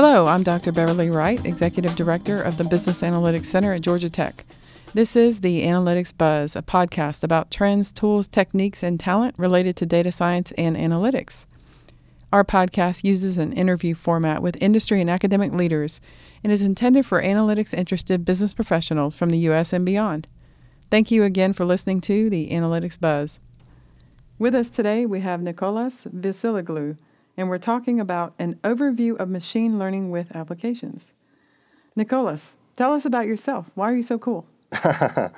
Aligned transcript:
Hello, 0.00 0.28
I'm 0.28 0.44
Dr. 0.44 0.70
Beverly 0.70 1.10
Wright, 1.10 1.44
Executive 1.44 1.96
Director 1.96 2.40
of 2.40 2.56
the 2.56 2.62
Business 2.62 3.00
Analytics 3.00 3.46
Center 3.46 3.72
at 3.72 3.80
Georgia 3.80 4.08
Tech. 4.08 4.44
This 4.94 5.16
is 5.16 5.40
the 5.40 5.62
Analytics 5.62 6.16
Buzz, 6.16 6.54
a 6.54 6.62
podcast 6.62 7.24
about 7.24 7.50
trends, 7.50 7.90
tools, 7.90 8.28
techniques, 8.28 8.84
and 8.84 9.00
talent 9.00 9.34
related 9.36 9.74
to 9.74 9.86
data 9.86 10.12
science 10.12 10.52
and 10.52 10.76
analytics. 10.76 11.46
Our 12.32 12.44
podcast 12.44 13.02
uses 13.02 13.38
an 13.38 13.52
interview 13.52 13.96
format 13.96 14.40
with 14.40 14.62
industry 14.62 15.00
and 15.00 15.10
academic 15.10 15.52
leaders 15.52 16.00
and 16.44 16.52
is 16.52 16.62
intended 16.62 17.04
for 17.04 17.20
analytics 17.20 17.76
interested 17.76 18.24
business 18.24 18.52
professionals 18.52 19.16
from 19.16 19.30
the 19.30 19.38
U.S. 19.38 19.72
and 19.72 19.84
beyond. 19.84 20.28
Thank 20.92 21.10
you 21.10 21.24
again 21.24 21.54
for 21.54 21.64
listening 21.64 22.00
to 22.02 22.30
the 22.30 22.50
Analytics 22.50 23.00
Buzz. 23.00 23.40
With 24.38 24.54
us 24.54 24.68
today, 24.68 25.06
we 25.06 25.22
have 25.22 25.42
Nicolas 25.42 26.04
Vasiloglou, 26.04 26.98
and 27.38 27.48
we're 27.48 27.56
talking 27.56 28.00
about 28.00 28.34
an 28.40 28.58
overview 28.64 29.16
of 29.16 29.30
machine 29.30 29.78
learning 29.78 30.10
with 30.10 30.34
applications. 30.34 31.12
Nicolas, 31.94 32.56
tell 32.76 32.92
us 32.92 33.04
about 33.04 33.26
yourself. 33.26 33.70
Why 33.76 33.92
are 33.92 33.96
you 33.96 34.02
so 34.02 34.18
cool? 34.18 34.44
uh, 34.72 35.30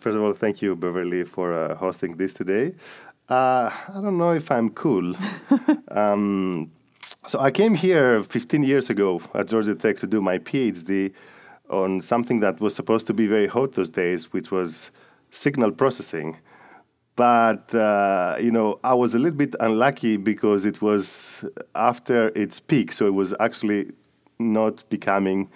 first 0.00 0.16
of 0.16 0.22
all, 0.22 0.32
thank 0.32 0.62
you, 0.62 0.74
Beverly, 0.74 1.24
for 1.24 1.52
uh, 1.52 1.74
hosting 1.74 2.16
this 2.16 2.32
today. 2.32 2.74
Uh, 3.28 3.70
I 3.70 4.00
don't 4.00 4.16
know 4.16 4.32
if 4.32 4.50
I'm 4.50 4.70
cool. 4.70 5.14
um, 5.90 6.72
so 7.26 7.38
I 7.38 7.50
came 7.50 7.74
here 7.74 8.22
15 8.22 8.62
years 8.62 8.88
ago 8.88 9.20
at 9.34 9.48
Georgia 9.48 9.74
Tech 9.74 9.98
to 9.98 10.06
do 10.06 10.22
my 10.22 10.38
PhD 10.38 11.12
on 11.68 12.00
something 12.00 12.40
that 12.40 12.60
was 12.60 12.74
supposed 12.74 13.06
to 13.08 13.12
be 13.12 13.26
very 13.26 13.46
hot 13.46 13.72
those 13.72 13.90
days, 13.90 14.32
which 14.32 14.50
was 14.50 14.90
signal 15.30 15.70
processing. 15.70 16.38
But 17.18 17.74
uh, 17.74 18.36
you 18.40 18.52
know, 18.52 18.78
I 18.84 18.94
was 18.94 19.16
a 19.16 19.18
little 19.18 19.36
bit 19.36 19.56
unlucky 19.58 20.16
because 20.16 20.64
it 20.64 20.80
was 20.80 21.44
after 21.74 22.28
its 22.28 22.60
peak, 22.60 22.92
so 22.92 23.08
it 23.08 23.14
was 23.14 23.34
actually 23.40 23.90
not 24.38 24.88
becoming 24.88 25.50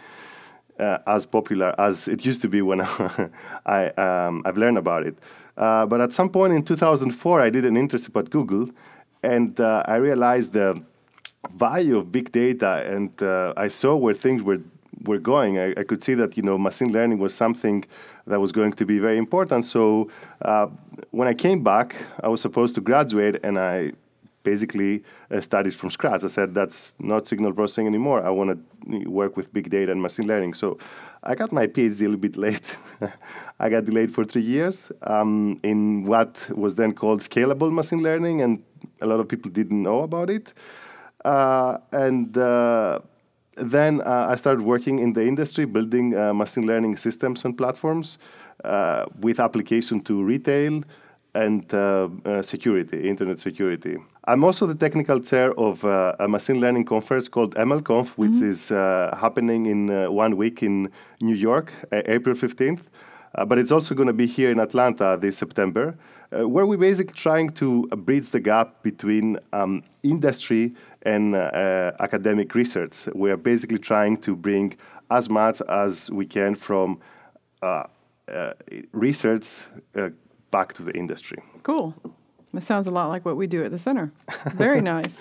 uh, 0.81 0.99
as 1.07 1.25
popular 1.25 1.73
as 1.79 2.09
it 2.09 2.27
used 2.27 2.43
to 2.43 2.49
be 2.49 2.63
when 2.63 2.81
I 3.67 3.91
um, 3.97 4.43
I've 4.45 4.59
learned 4.59 4.77
about 4.77 5.07
it. 5.07 5.17
Uh, 5.57 5.87
but 5.87 6.01
at 6.01 6.11
some 6.11 6.31
point 6.31 6.53
in 6.53 6.65
2004, 6.65 7.41
I 7.41 7.49
did 7.49 7.65
an 7.65 7.77
internship 7.77 8.19
at 8.19 8.31
Google, 8.31 8.69
and 9.23 9.61
uh, 9.61 9.85
I 9.87 9.97
realized 9.97 10.55
the 10.55 10.83
value 11.55 11.97
of 11.97 12.11
big 12.11 12.33
data, 12.33 12.83
and 12.93 13.23
uh, 13.23 13.55
I 13.57 13.69
saw 13.69 13.95
where 13.95 14.15
things 14.15 14.43
were 14.43 14.59
were 15.05 15.19
going. 15.19 15.59
I, 15.59 15.71
I, 15.77 15.83
could 15.83 16.03
see 16.03 16.15
that 16.15 16.37
you 16.37 16.43
know 16.43 16.59
machine 16.59 16.93
learning 16.93 17.19
was 17.19 17.35
something 17.35 17.85
that 18.27 18.41
was 18.41 18.53
going 18.53 18.73
to 18.73 18.87
be 18.87 18.99
very 18.99 19.19
important. 19.19 19.65
So 19.65 20.11
uh, 20.43 20.69
when 21.11 21.29
I 21.29 21.35
came 21.35 21.63
back, 21.63 21.97
I 22.23 22.29
was 22.29 22.41
supposed 22.41 22.75
to 22.77 22.81
graduate, 22.81 23.41
and 23.43 23.59
I 23.59 23.93
basically 24.43 25.03
uh, 25.31 25.41
studied 25.41 25.75
from 25.75 25.91
scratch. 25.91 26.25
I 26.25 26.29
said 26.29 26.55
that's 26.55 26.95
not 26.99 27.27
signal 27.27 27.53
processing 27.53 27.87
anymore. 27.87 28.25
I 28.25 28.31
want 28.31 28.51
to 28.51 29.09
work 29.09 29.37
with 29.37 29.53
big 29.53 29.71
data 29.71 29.93
and 29.93 30.03
machine 30.03 30.27
learning. 30.27 30.55
So 30.55 30.79
I 31.23 31.35
got 31.35 31.53
my 31.53 31.67
PhD 31.67 32.01
a 32.01 32.05
little 32.05 32.17
bit 32.17 32.37
late. 32.37 32.77
I 33.61 33.69
got 33.69 33.85
delayed 33.85 34.13
for 34.13 34.25
three 34.25 34.43
years 34.43 34.91
um, 35.03 35.61
in 35.63 36.05
what 36.05 36.49
was 36.55 36.75
then 36.75 36.93
called 36.93 37.21
scalable 37.21 37.73
machine 37.73 38.03
learning, 38.03 38.43
and 38.43 38.63
a 39.01 39.07
lot 39.07 39.21
of 39.21 39.29
people 39.29 39.51
didn't 39.51 39.83
know 39.83 40.01
about 40.01 40.31
it. 40.31 40.53
Uh, 41.25 41.79
and 41.93 42.37
uh, 42.37 42.99
then 43.57 44.01
uh, 44.01 44.29
I 44.31 44.37
started 44.37 44.63
working 44.63 44.99
in 44.99 45.13
the 45.13 45.27
industry, 45.27 45.65
building 45.65 46.17
uh, 46.17 46.33
machine 46.33 46.67
learning 46.67 46.97
systems 46.97 47.45
and 47.45 47.57
platforms 47.57 48.19
uh, 48.65 49.07
with 49.21 49.41
application 49.41 50.01
to 50.03 50.23
retail 50.23 50.83
and 51.35 51.73
uh, 51.73 52.09
uh, 52.25 52.43
security, 52.43 53.09
internet 53.09 53.39
security. 53.39 53.97
I'm 54.25 54.45
also 54.45 54.67
the 54.67 54.75
technical 54.75 55.19
chair 55.19 55.59
of 55.59 55.85
uh, 55.85 56.15
a 56.21 56.29
machine 56.29 56.61
learning 56.61 56.85
conference 56.85 57.29
called 57.29 57.55
MLConf, 57.55 58.11
which 58.11 58.33
mm-hmm. 58.33 58.51
is 58.51 58.69
happening 58.69 59.67
in 59.67 60.13
one 60.13 60.37
week 60.37 60.63
in 60.63 60.91
New 61.21 61.35
York, 61.35 61.73
April 61.93 62.37
15th. 62.37 62.83
but 63.49 63.59
it's 63.59 63.73
also 63.73 63.95
going 63.95 64.07
to 64.07 64.13
be 64.13 64.27
here 64.27 64.51
in 64.51 64.61
Atlanta 64.61 65.19
this 65.21 65.39
September, 65.39 65.97
where 66.31 66.67
we're 66.67 66.79
basically 66.79 67.15
trying 67.15 67.49
to 67.51 67.87
bridge 67.89 68.31
the 68.31 68.41
gap 68.41 68.83
between 68.83 69.39
um, 69.53 69.83
industry 70.03 70.75
and 71.05 71.35
uh, 71.35 71.93
academic 72.01 72.55
research. 72.55 73.07
We 73.15 73.31
are 73.31 73.37
basically 73.37 73.79
trying 73.79 74.19
to 74.19 74.37
bring 74.37 74.77
as 75.11 75.29
much 75.29 75.61
as 75.69 76.11
we 76.11 76.27
can 76.27 76.55
from 76.55 77.01
uh, 77.63 77.85
uh, 78.33 78.53
research 78.93 79.65
uh, 79.97 80.11
back 80.51 80.75
to 80.75 80.83
the 80.83 80.93
industry. 80.93 81.39
Cool. 81.63 81.95
That 82.55 82.63
sounds 82.63 82.87
a 82.87 82.91
lot 82.91 83.09
like 83.09 83.25
what 83.25 83.37
we 83.37 83.47
do 83.47 83.65
at 83.65 83.71
the 83.71 83.79
center. 83.79 84.13
Very 84.55 84.81
nice. 84.95 85.21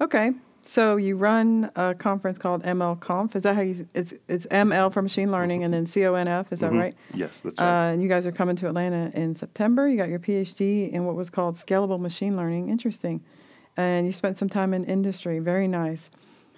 Okay. 0.00 0.32
So 0.62 0.96
you 0.96 1.16
run 1.16 1.70
a 1.76 1.94
conference 1.94 2.38
called 2.38 2.64
ML 2.64 2.98
Conf. 2.98 3.36
Is 3.36 3.44
that 3.44 3.54
how 3.54 3.60
you? 3.60 3.86
It's 3.94 4.12
it's 4.26 4.46
ML 4.46 4.92
for 4.92 5.00
machine 5.00 5.30
learning, 5.30 5.62
and 5.62 5.72
then 5.72 5.84
CONF. 5.84 6.52
Is 6.52 6.58
that 6.58 6.70
mm-hmm. 6.70 6.78
right? 6.78 6.94
Yes, 7.14 7.38
that's 7.38 7.60
right. 7.60 7.90
Uh, 7.90 7.92
and 7.92 8.02
you 8.02 8.08
guys 8.08 8.26
are 8.26 8.32
coming 8.32 8.56
to 8.56 8.66
Atlanta 8.66 9.12
in 9.14 9.32
September. 9.32 9.88
You 9.88 9.96
got 9.96 10.08
your 10.08 10.18
PhD 10.18 10.90
in 10.90 11.04
what 11.04 11.14
was 11.14 11.30
called 11.30 11.54
scalable 11.54 12.00
machine 12.00 12.36
learning. 12.36 12.68
Interesting 12.68 13.22
and 13.76 14.06
you 14.06 14.12
spent 14.12 14.38
some 14.38 14.48
time 14.48 14.72
in 14.74 14.84
industry. 14.84 15.38
Very 15.38 15.68
nice. 15.68 16.10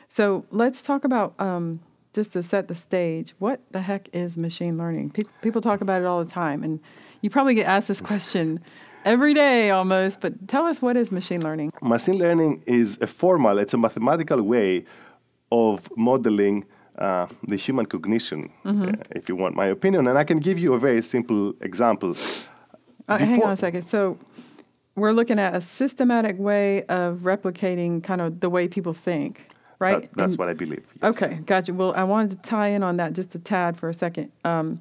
So 0.08 0.44
let's 0.50 0.82
talk 0.82 1.04
about 1.04 1.34
um, 1.38 1.80
just 2.12 2.32
to 2.32 2.42
set 2.42 2.68
the 2.68 2.74
stage. 2.74 3.34
What 3.38 3.60
the 3.70 3.82
heck 3.82 4.08
is 4.12 4.36
machine 4.38 4.78
learning? 4.78 5.10
Pe- 5.10 5.22
people 5.42 5.60
talk 5.60 5.80
about 5.80 6.00
it 6.00 6.06
all 6.06 6.24
the 6.24 6.30
time, 6.30 6.64
and 6.64 6.80
you 7.20 7.30
probably 7.30 7.54
get 7.54 7.66
asked 7.66 7.88
this 7.88 8.00
question 8.00 8.60
every 9.04 9.34
day 9.34 9.70
almost. 9.70 10.20
But 10.20 10.48
tell 10.48 10.66
us 10.66 10.80
what 10.80 10.96
is 10.96 11.12
machine 11.12 11.42
learning? 11.42 11.72
Machine 11.82 12.18
learning 12.18 12.62
is 12.66 12.98
a 13.00 13.06
formal. 13.06 13.58
It's 13.58 13.74
a 13.74 13.78
mathematical 13.78 14.42
way 14.42 14.84
of 15.52 15.88
modeling. 15.96 16.64
Uh, 16.98 17.28
the 17.46 17.54
human 17.54 17.86
cognition, 17.86 18.50
mm-hmm. 18.64 18.88
uh, 18.88 18.92
if 19.12 19.28
you 19.28 19.36
want 19.36 19.54
my 19.54 19.66
opinion. 19.66 20.08
And 20.08 20.18
I 20.18 20.24
can 20.24 20.40
give 20.40 20.58
you 20.58 20.74
a 20.74 20.80
very 20.80 21.00
simple 21.00 21.54
example. 21.60 22.16
Uh, 23.06 23.18
hang 23.18 23.40
on 23.40 23.52
a 23.52 23.56
second. 23.56 23.82
So, 23.82 24.18
we're 24.98 25.12
looking 25.12 25.38
at 25.38 25.54
a 25.54 25.60
systematic 25.60 26.38
way 26.38 26.82
of 26.84 27.20
replicating 27.20 28.02
kind 28.02 28.20
of 28.20 28.40
the 28.40 28.50
way 28.50 28.68
people 28.68 28.92
think, 28.92 29.48
right? 29.78 30.02
That, 30.02 30.16
that's 30.16 30.32
and, 30.34 30.38
what 30.38 30.48
I 30.48 30.54
believe. 30.54 30.84
Yes. 31.02 31.22
Okay, 31.22 31.36
gotcha. 31.46 31.72
Well, 31.72 31.92
I 31.94 32.04
wanted 32.04 32.30
to 32.30 32.48
tie 32.48 32.68
in 32.68 32.82
on 32.82 32.96
that 32.96 33.12
just 33.12 33.34
a 33.34 33.38
tad 33.38 33.78
for 33.78 33.88
a 33.88 33.94
second. 33.94 34.32
Um, 34.44 34.80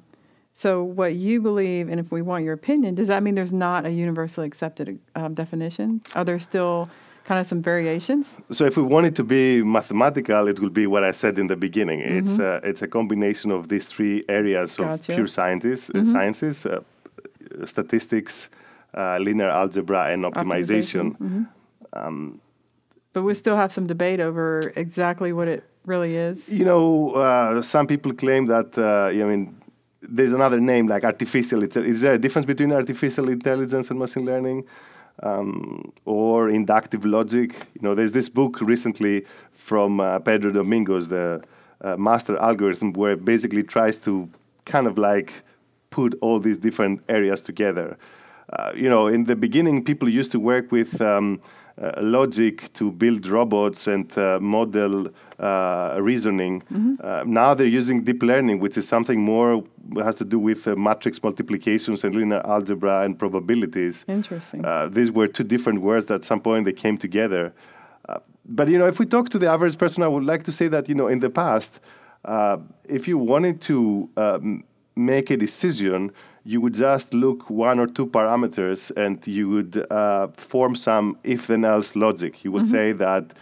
so, 0.58 0.82
what 0.82 1.14
you 1.14 1.40
believe, 1.40 1.88
and 1.88 2.00
if 2.00 2.10
we 2.10 2.20
want 2.20 2.44
your 2.44 2.54
opinion, 2.54 2.96
does 2.96 3.06
that 3.06 3.22
mean 3.22 3.36
there's 3.36 3.52
not 3.52 3.86
a 3.86 3.90
universally 3.90 4.44
accepted 4.44 4.98
um, 5.14 5.34
definition? 5.34 6.00
Are 6.16 6.24
there 6.24 6.40
still 6.40 6.90
kind 7.22 7.40
of 7.40 7.46
some 7.46 7.62
variations? 7.62 8.36
So, 8.50 8.64
if 8.64 8.76
we 8.76 8.82
want 8.82 9.06
it 9.06 9.14
to 9.16 9.22
be 9.22 9.62
mathematical, 9.62 10.48
it 10.48 10.58
will 10.58 10.70
be 10.70 10.88
what 10.88 11.04
I 11.04 11.12
said 11.12 11.38
in 11.38 11.46
the 11.46 11.54
beginning. 11.54 12.00
Mm-hmm. 12.00 12.18
It's 12.18 12.38
a, 12.38 12.60
it's 12.64 12.82
a 12.82 12.88
combination 12.88 13.52
of 13.52 13.68
these 13.68 13.86
three 13.86 14.24
areas 14.28 14.76
gotcha. 14.76 15.12
of 15.12 15.16
pure 15.16 15.28
scientists, 15.28 15.90
mm-hmm. 15.90 16.10
sciences, 16.10 16.66
uh, 16.66 16.80
statistics, 17.64 18.48
uh, 18.94 19.18
linear 19.18 19.48
algebra 19.48 20.12
and 20.12 20.24
optimization. 20.24 21.12
optimization. 21.12 21.18
Mm-hmm. 21.18 21.42
Um, 21.92 22.40
but 23.12 23.22
we 23.22 23.34
still 23.34 23.56
have 23.56 23.72
some 23.72 23.86
debate 23.86 24.20
over 24.20 24.60
exactly 24.76 25.32
what 25.32 25.48
it 25.48 25.64
really 25.84 26.14
is. 26.14 26.48
You 26.48 26.64
know, 26.64 27.10
uh, 27.12 27.62
some 27.62 27.86
people 27.86 28.12
claim 28.12 28.46
that, 28.46 28.76
uh, 28.78 29.06
I 29.06 29.24
mean, 29.24 29.60
there's 30.02 30.32
another 30.32 30.60
name 30.60 30.86
like 30.86 31.04
artificial. 31.04 31.62
Is 31.62 32.00
there 32.02 32.14
a 32.14 32.18
difference 32.18 32.46
between 32.46 32.72
artificial 32.72 33.28
intelligence 33.28 33.90
and 33.90 33.98
machine 33.98 34.24
learning? 34.24 34.64
Um, 35.20 35.92
or 36.04 36.48
inductive 36.48 37.04
logic. 37.04 37.66
You 37.74 37.80
know, 37.82 37.96
there's 37.96 38.12
this 38.12 38.28
book 38.28 38.60
recently 38.60 39.26
from 39.50 39.98
uh, 39.98 40.20
Pedro 40.20 40.52
Domingos, 40.52 41.08
the 41.08 41.42
uh, 41.80 41.96
master 41.96 42.36
algorithm, 42.38 42.92
where 42.92 43.14
it 43.14 43.24
basically 43.24 43.64
tries 43.64 43.98
to 43.98 44.30
kind 44.64 44.86
of 44.86 44.96
like 44.96 45.42
put 45.90 46.16
all 46.20 46.38
these 46.38 46.58
different 46.58 47.02
areas 47.08 47.40
together. 47.40 47.98
Uh, 48.52 48.72
you 48.74 48.88
know, 48.88 49.06
in 49.06 49.24
the 49.24 49.36
beginning, 49.36 49.84
people 49.84 50.08
used 50.08 50.32
to 50.32 50.40
work 50.40 50.72
with 50.72 51.00
um, 51.00 51.40
uh, 51.80 51.92
logic 52.00 52.72
to 52.72 52.90
build 52.90 53.26
robots 53.26 53.86
and 53.86 54.16
uh, 54.18 54.40
model 54.40 55.08
uh, 55.38 55.96
reasoning. 56.00 56.60
Mm-hmm. 56.62 56.94
Uh, 57.00 57.22
now 57.24 57.54
they're 57.54 57.66
using 57.66 58.02
deep 58.02 58.22
learning, 58.22 58.58
which 58.58 58.76
is 58.76 58.88
something 58.88 59.20
more 59.20 59.62
has 60.02 60.16
to 60.16 60.24
do 60.24 60.38
with 60.38 60.66
matrix 60.76 61.22
multiplications 61.22 62.04
and 62.04 62.14
linear 62.14 62.42
algebra 62.44 63.02
and 63.02 63.18
probabilities. 63.18 64.04
Interesting. 64.08 64.64
these 64.90 65.12
were 65.12 65.26
two 65.26 65.44
different 65.44 65.80
words 65.80 66.06
that 66.06 66.16
at 66.16 66.24
some 66.24 66.40
point 66.40 66.64
they 66.64 66.72
came 66.72 66.98
together. 66.98 67.54
but 68.44 68.68
you 68.68 68.78
know, 68.78 68.86
if 68.86 68.98
we 68.98 69.06
talk 69.06 69.28
to 69.30 69.38
the 69.38 69.48
average 69.48 69.78
person, 69.78 70.02
I 70.02 70.08
would 70.08 70.24
like 70.24 70.42
to 70.44 70.52
say 70.52 70.68
that 70.68 70.88
you 70.88 70.94
know, 70.94 71.06
in 71.06 71.20
the 71.20 71.30
past, 71.30 71.80
if 72.84 73.06
you 73.06 73.18
wanted 73.18 73.60
to 73.62 74.10
um, 74.16 74.64
make 74.96 75.30
a 75.30 75.36
decision, 75.36 76.10
you 76.48 76.62
would 76.62 76.72
just 76.72 77.12
look 77.12 77.50
one 77.50 77.78
or 77.78 77.86
two 77.86 78.06
parameters 78.06 78.90
and 78.96 79.26
you 79.26 79.50
would 79.50 79.86
uh, 79.92 80.28
form 80.28 80.74
some 80.74 81.18
if 81.22 81.46
then 81.46 81.62
else 81.62 81.94
logic. 81.94 82.42
You 82.42 82.52
would 82.52 82.62
mm-hmm. 82.62 82.70
say 82.70 82.92
that, 82.92 83.34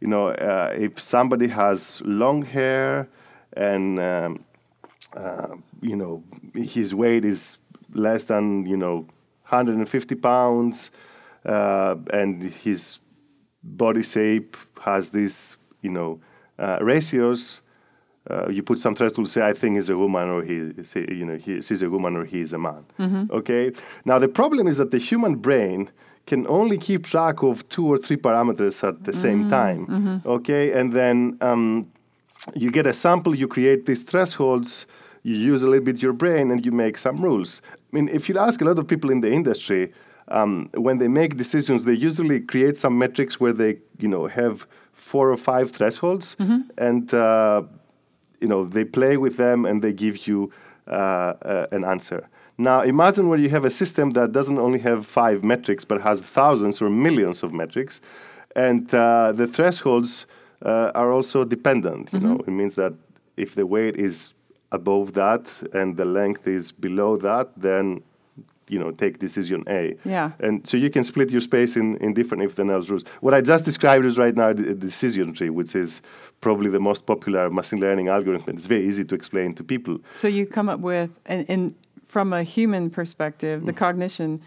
you 0.00 0.08
know, 0.08 0.30
uh, 0.30 0.74
if 0.76 0.98
somebody 0.98 1.46
has 1.46 2.02
long 2.04 2.42
hair 2.42 3.08
and, 3.52 4.00
um, 4.00 4.44
uh, 5.16 5.54
you 5.80 5.94
know, 5.94 6.24
his 6.52 6.92
weight 6.96 7.24
is 7.24 7.58
less 7.94 8.24
than, 8.24 8.66
you 8.66 8.76
know, 8.76 9.06
150 9.46 10.16
pounds 10.16 10.90
uh, 11.46 11.94
and 12.12 12.42
his 12.42 12.98
body 13.62 14.02
shape 14.02 14.56
has 14.80 15.10
this, 15.10 15.56
you 15.80 15.90
know, 15.90 16.20
uh, 16.58 16.78
ratios. 16.80 17.60
Uh, 18.30 18.48
you 18.50 18.62
put 18.62 18.78
some 18.78 18.94
threshold, 18.94 19.28
say 19.28 19.42
I 19.42 19.54
think 19.54 19.76
he's 19.76 19.88
a 19.88 19.96
woman, 19.96 20.28
or 20.28 20.42
he, 20.42 20.72
say, 20.84 21.06
you 21.08 21.24
know, 21.24 21.36
he, 21.36 21.62
she's 21.62 21.82
a 21.82 21.88
woman, 21.88 22.14
or 22.16 22.24
he 22.24 22.40
is 22.40 22.52
a 22.52 22.58
man. 22.58 22.84
Okay. 23.30 23.72
Now 24.04 24.18
the 24.18 24.28
problem 24.28 24.68
is 24.68 24.76
that 24.76 24.90
the 24.90 24.98
human 24.98 25.36
brain 25.36 25.90
can 26.26 26.46
only 26.46 26.76
keep 26.76 27.04
track 27.04 27.42
of 27.42 27.66
two 27.70 27.86
or 27.86 27.96
three 27.96 28.16
parameters 28.18 28.86
at 28.86 29.04
the 29.04 29.12
same 29.12 29.48
time. 29.48 30.20
Okay, 30.26 30.72
and 30.78 30.92
then 30.92 31.38
um, 31.40 31.90
you 32.54 32.70
get 32.70 32.86
a 32.86 32.92
sample, 32.92 33.34
you 33.34 33.48
create 33.48 33.86
these 33.86 34.02
thresholds, 34.02 34.86
you 35.22 35.34
use 35.34 35.62
a 35.62 35.66
little 35.66 35.84
bit 35.84 36.02
your 36.02 36.12
brain, 36.12 36.50
and 36.50 36.66
you 36.66 36.72
make 36.72 36.98
some 36.98 37.16
rules. 37.24 37.62
I 37.74 37.96
mean, 37.96 38.08
if 38.08 38.28
you 38.28 38.38
ask 38.38 38.60
a 38.60 38.64
lot 38.64 38.78
of 38.78 38.86
people 38.86 39.10
in 39.10 39.20
the 39.22 39.32
industry, 39.32 39.90
um, 40.28 40.68
when 40.74 40.98
they 40.98 41.08
make 41.08 41.38
decisions, 41.38 41.84
they 41.84 41.94
usually 41.94 42.40
create 42.40 42.76
some 42.76 42.98
metrics 42.98 43.40
where 43.40 43.54
they, 43.54 43.78
you 43.98 44.08
know, 44.08 44.26
have 44.26 44.66
four 44.92 45.30
or 45.30 45.36
five 45.38 45.70
thresholds, 45.70 46.36
and 46.76 47.14
uh, 47.14 47.62
you 48.40 48.48
know 48.48 48.64
they 48.64 48.84
play 48.84 49.16
with 49.16 49.36
them 49.36 49.64
and 49.64 49.82
they 49.82 49.92
give 49.92 50.26
you 50.26 50.50
uh, 50.86 51.34
uh, 51.42 51.66
an 51.72 51.84
answer. 51.84 52.28
Now 52.56 52.80
imagine 52.82 53.28
where 53.28 53.38
you 53.38 53.50
have 53.50 53.64
a 53.64 53.70
system 53.70 54.12
that 54.12 54.32
doesn't 54.32 54.58
only 54.58 54.80
have 54.80 55.06
five 55.06 55.44
metrics 55.44 55.84
but 55.84 56.00
has 56.00 56.20
thousands 56.20 56.82
or 56.82 56.90
millions 56.90 57.42
of 57.42 57.52
metrics, 57.52 58.00
and 58.56 58.92
uh, 58.94 59.32
the 59.32 59.46
thresholds 59.46 60.26
uh, 60.64 60.90
are 60.94 61.12
also 61.12 61.44
dependent. 61.44 62.12
You 62.12 62.20
know, 62.20 62.36
it 62.46 62.50
means 62.50 62.74
that 62.74 62.94
if 63.36 63.54
the 63.54 63.66
weight 63.66 63.96
is 63.96 64.34
above 64.72 65.12
that 65.14 65.62
and 65.72 65.96
the 65.96 66.04
length 66.04 66.46
is 66.46 66.72
below 66.72 67.16
that, 67.16 67.48
then 67.56 68.02
you 68.70 68.78
know 68.78 68.90
take 68.90 69.18
decision 69.18 69.64
A. 69.68 69.96
Yeah. 70.04 70.32
And 70.40 70.66
so 70.66 70.76
you 70.76 70.90
can 70.90 71.04
split 71.04 71.30
your 71.30 71.40
space 71.40 71.76
in, 71.76 71.96
in 71.98 72.14
different 72.14 72.42
if 72.44 72.54
then 72.56 72.70
else 72.70 72.88
rules. 72.88 73.04
What 73.20 73.34
I 73.34 73.40
just 73.40 73.64
described 73.64 74.04
is 74.04 74.18
right 74.18 74.34
now 74.34 74.52
the 74.52 74.74
decision 74.74 75.32
tree, 75.34 75.50
which 75.50 75.74
is 75.74 76.00
probably 76.40 76.70
the 76.70 76.80
most 76.80 77.06
popular 77.06 77.50
machine 77.50 77.80
learning 77.80 78.08
algorithm. 78.08 78.56
It's 78.56 78.66
very 78.66 78.86
easy 78.86 79.04
to 79.04 79.14
explain 79.14 79.52
to 79.54 79.64
people. 79.64 79.98
So 80.14 80.28
you 80.28 80.46
come 80.46 80.68
up 80.68 80.80
with, 80.80 81.10
and, 81.26 81.44
and 81.48 81.74
from 82.04 82.32
a 82.32 82.42
human 82.42 82.90
perspective, 82.90 83.66
the 83.66 83.72
mm. 83.72 83.76
cognition 83.76 84.40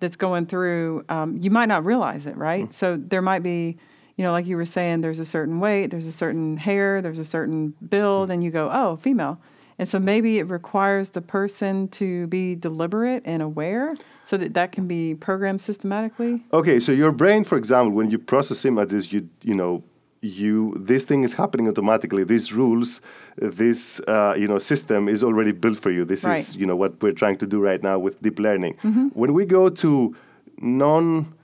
that's 0.00 0.16
going 0.16 0.46
through, 0.46 1.04
um, 1.08 1.36
you 1.38 1.50
might 1.50 1.66
not 1.66 1.84
realize 1.84 2.26
it, 2.26 2.36
right? 2.36 2.66
Mm. 2.68 2.72
So 2.72 2.96
there 2.96 3.22
might 3.22 3.42
be, 3.42 3.78
you 4.16 4.24
know, 4.24 4.32
like 4.32 4.46
you 4.46 4.56
were 4.56 4.66
saying, 4.66 5.00
there's 5.00 5.20
a 5.20 5.24
certain 5.24 5.60
weight, 5.60 5.90
there's 5.90 6.06
a 6.06 6.12
certain 6.12 6.56
hair, 6.56 7.00
there's 7.00 7.18
a 7.18 7.24
certain 7.24 7.74
build, 7.88 8.28
mm. 8.28 8.34
and 8.34 8.44
you 8.44 8.50
go, 8.50 8.70
oh, 8.72 8.96
female. 8.96 9.40
And 9.78 9.86
so 9.86 9.98
maybe 9.98 10.38
it 10.38 10.44
requires 10.44 11.10
the 11.10 11.20
person 11.20 11.88
to 11.88 12.26
be 12.28 12.54
deliberate 12.54 13.22
and 13.26 13.42
aware 13.42 13.94
so 14.24 14.36
that 14.38 14.54
that 14.54 14.72
can 14.72 14.86
be 14.86 15.14
programmed 15.14 15.60
systematically. 15.60 16.42
Okay, 16.52 16.80
so 16.80 16.92
your 16.92 17.12
brain, 17.12 17.44
for 17.44 17.58
example, 17.58 17.92
when 17.92 18.10
you 18.10 18.18
process 18.18 18.64
images, 18.64 19.12
you 19.12 19.28
you 19.42 19.54
know 19.54 19.82
you 20.22 20.74
this 20.80 21.04
thing 21.04 21.24
is 21.24 21.34
happening 21.34 21.68
automatically. 21.68 22.24
These 22.24 22.52
rules, 22.52 23.00
uh, 23.42 23.50
this 23.52 24.00
uh, 24.08 24.34
you 24.36 24.48
know 24.48 24.58
system 24.58 25.08
is 25.08 25.22
already 25.22 25.52
built 25.52 25.78
for 25.78 25.90
you. 25.90 26.04
This 26.04 26.20
is 26.20 26.26
Right. 26.26 26.40
Mm-hmm. 26.42 26.60
you 26.60 26.66
know 26.66 26.76
what 26.76 27.02
we're 27.02 27.12
trying 27.12 27.36
to 27.38 27.46
do 27.46 27.60
right 27.60 27.82
now 27.82 27.98
with 27.98 28.20
deep 28.22 28.38
learning. 28.38 28.74
When 29.14 29.34
we 29.34 29.44
go 29.44 29.68
to 29.68 30.16
non 30.58 31.34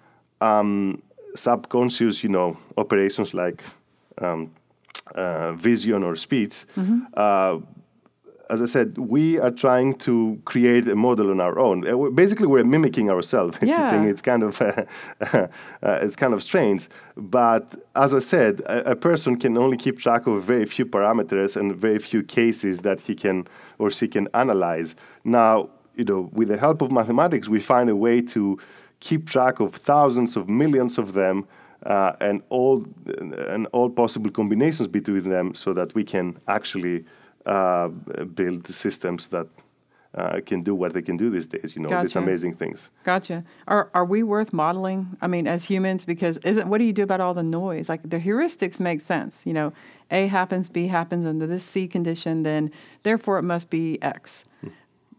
um, 0.41 1.03
subconscious, 1.35 2.23
you 2.23 2.31
know, 2.31 2.57
operations 2.77 3.35
like 3.35 3.63
um, 4.19 4.51
uh, 5.15 5.53
vision 5.53 6.03
or 6.03 6.17
speech. 6.17 6.65
Mm-hmm. 6.77 7.01
Uh, 7.15 7.59
as 8.53 8.61
I 8.61 8.67
said, 8.67 8.99
we 8.99 9.39
are 9.45 9.51
trying 9.51 9.95
to 10.07 10.15
create 10.45 10.87
a 10.89 10.95
model 10.95 11.31
on 11.31 11.41
our 11.41 11.57
own. 11.59 11.79
Uh, 11.89 11.97
we're- 12.01 12.13
Basically, 12.23 12.47
we're 12.55 12.65
mimicking 12.77 13.09
ourselves. 13.11 13.59
Yeah. 13.73 14.05
it's 14.13 14.23
kind 14.31 14.43
of 14.43 14.61
uh, 14.63 14.85
uh, 15.83 16.05
it's 16.05 16.17
kind 16.17 16.35
of 16.35 16.43
strange, 16.43 16.89
but 17.17 17.65
as 18.05 18.13
I 18.13 18.19
said, 18.35 18.55
a, 18.67 18.91
a 18.93 18.97
person 19.09 19.37
can 19.45 19.57
only 19.65 19.77
keep 19.85 19.97
track 19.99 20.27
of 20.27 20.43
very 20.53 20.67
few 20.67 20.87
parameters 20.97 21.57
and 21.57 21.67
very 21.87 21.99
few 22.11 22.23
cases 22.23 22.75
that 22.83 22.99
he 23.01 23.15
can 23.15 23.37
or 23.79 23.91
she 23.91 24.07
can 24.09 24.29
analyze. 24.35 24.95
Now, 25.25 25.55
you 25.99 26.05
know, 26.05 26.31
with 26.39 26.49
the 26.49 26.57
help 26.67 26.83
of 26.83 26.91
mathematics, 26.93 27.47
we 27.49 27.61
find 27.61 27.89
a 27.91 27.97
way 28.07 28.21
to 28.35 28.59
keep 29.01 29.29
track 29.35 29.61
of 29.61 29.69
thousands 29.93 30.37
of 30.37 30.49
millions 30.49 30.99
of 30.99 31.13
them. 31.21 31.47
Uh, 31.85 32.13
and 32.21 32.43
all 32.49 32.77
and 33.51 33.67
all 33.73 33.91
possible 33.91 34.31
combinations 34.31 34.87
between 34.89 35.25
them, 35.29 35.53
so 35.53 35.73
that 35.75 35.93
we 35.97 36.05
can 36.05 36.27
actually 36.47 37.05
uh, 37.47 37.89
build 37.89 38.67
systems 38.67 39.29
that 39.29 39.49
uh, 40.15 40.41
can 40.45 40.63
do 40.63 40.75
what 40.75 40.93
they 40.93 41.03
can 41.03 41.17
do 41.17 41.31
these 41.31 41.47
days. 41.47 41.75
You 41.75 41.83
know, 41.83 42.01
these 42.03 42.17
amazing 42.17 42.55
things. 42.55 42.91
Gotcha. 43.05 43.45
Are 43.67 43.91
are 43.95 44.05
we 44.05 44.23
worth 44.23 44.53
modeling? 44.53 45.17
I 45.23 45.27
mean, 45.27 45.47
as 45.47 45.65
humans, 45.65 46.05
because 46.05 46.37
isn't 46.39 46.69
what 46.69 46.79
do 46.79 46.85
you 46.85 46.93
do 46.93 47.03
about 47.03 47.21
all 47.21 47.35
the 47.35 47.43
noise? 47.43 47.89
Like 47.89 48.03
the 48.09 48.19
heuristics 48.19 48.79
make 48.79 49.01
sense. 49.01 49.47
You 49.47 49.55
know, 49.55 49.73
A 50.11 50.27
happens, 50.27 50.69
B 50.69 50.87
happens 50.87 51.25
under 51.25 51.47
this 51.47 51.65
C 51.65 51.89
condition, 51.89 52.43
then 52.43 52.71
therefore 53.03 53.39
it 53.39 53.43
must 53.43 53.71
be 53.71 54.01
X. 54.03 54.45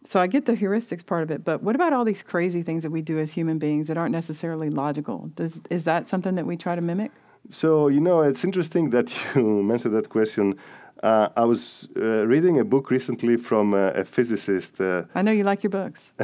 So 0.05 0.19
I 0.19 0.27
get 0.27 0.45
the 0.45 0.53
heuristics 0.53 1.05
part 1.05 1.23
of 1.23 1.31
it, 1.31 1.45
but 1.45 1.63
what 1.63 1.75
about 1.75 1.93
all 1.93 2.03
these 2.03 2.21
crazy 2.21 2.61
things 2.61 2.83
that 2.83 2.91
we 2.91 3.01
do 3.01 3.19
as 3.19 3.31
human 3.31 3.57
beings 3.57 3.87
that 3.87 3.97
aren't 3.97 4.11
necessarily 4.11 4.69
logical? 4.69 5.31
Does 5.35 5.61
is 5.69 5.85
that 5.85 6.07
something 6.07 6.35
that 6.35 6.45
we 6.45 6.57
try 6.57 6.75
to 6.75 6.81
mimic? 6.81 7.11
So 7.49 7.87
you 7.87 7.99
know, 7.99 8.21
it's 8.21 8.43
interesting 8.43 8.89
that 8.91 9.13
you 9.35 9.63
mentioned 9.63 9.95
that 9.95 10.09
question. 10.09 10.55
Uh, 11.03 11.27
I 11.35 11.44
was 11.44 11.89
uh, 11.97 12.25
reading 12.25 12.59
a 12.59 12.63
book 12.63 12.89
recently 12.89 13.35
from 13.35 13.73
uh, 13.73 13.89
a 13.89 14.05
physicist. 14.05 14.79
Uh, 14.79 15.03
I 15.13 15.21
know 15.21 15.33
you 15.33 15.44
like 15.44 15.61
your 15.61 15.69
books. 15.69 16.13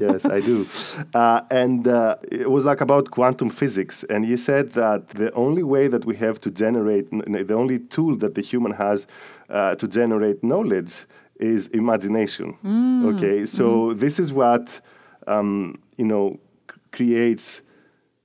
yes, 0.00 0.24
I 0.24 0.40
do. 0.40 0.64
Uh, 1.12 1.40
and 1.50 1.88
uh, 1.88 2.14
it 2.30 2.48
was 2.48 2.64
like 2.64 2.80
about 2.80 3.10
quantum 3.10 3.50
physics. 3.50 4.04
And 4.08 4.24
he 4.24 4.36
said 4.36 4.70
that 4.72 5.08
the 5.08 5.32
only 5.32 5.64
way 5.64 5.88
that 5.88 6.04
we 6.04 6.14
have 6.16 6.40
to 6.42 6.52
generate, 6.52 7.10
the 7.10 7.54
only 7.54 7.80
tool 7.80 8.14
that 8.18 8.36
the 8.36 8.42
human 8.42 8.72
has 8.72 9.08
uh, 9.50 9.74
to 9.74 9.88
generate 9.88 10.44
knowledge 10.44 11.04
is 11.40 11.66
imagination. 11.68 12.56
Okay, 13.14 13.44
so 13.44 13.92
this 13.92 14.20
is 14.20 14.32
what, 14.32 14.80
um, 15.26 15.80
you 15.96 16.04
know, 16.04 16.38
creates 16.92 17.60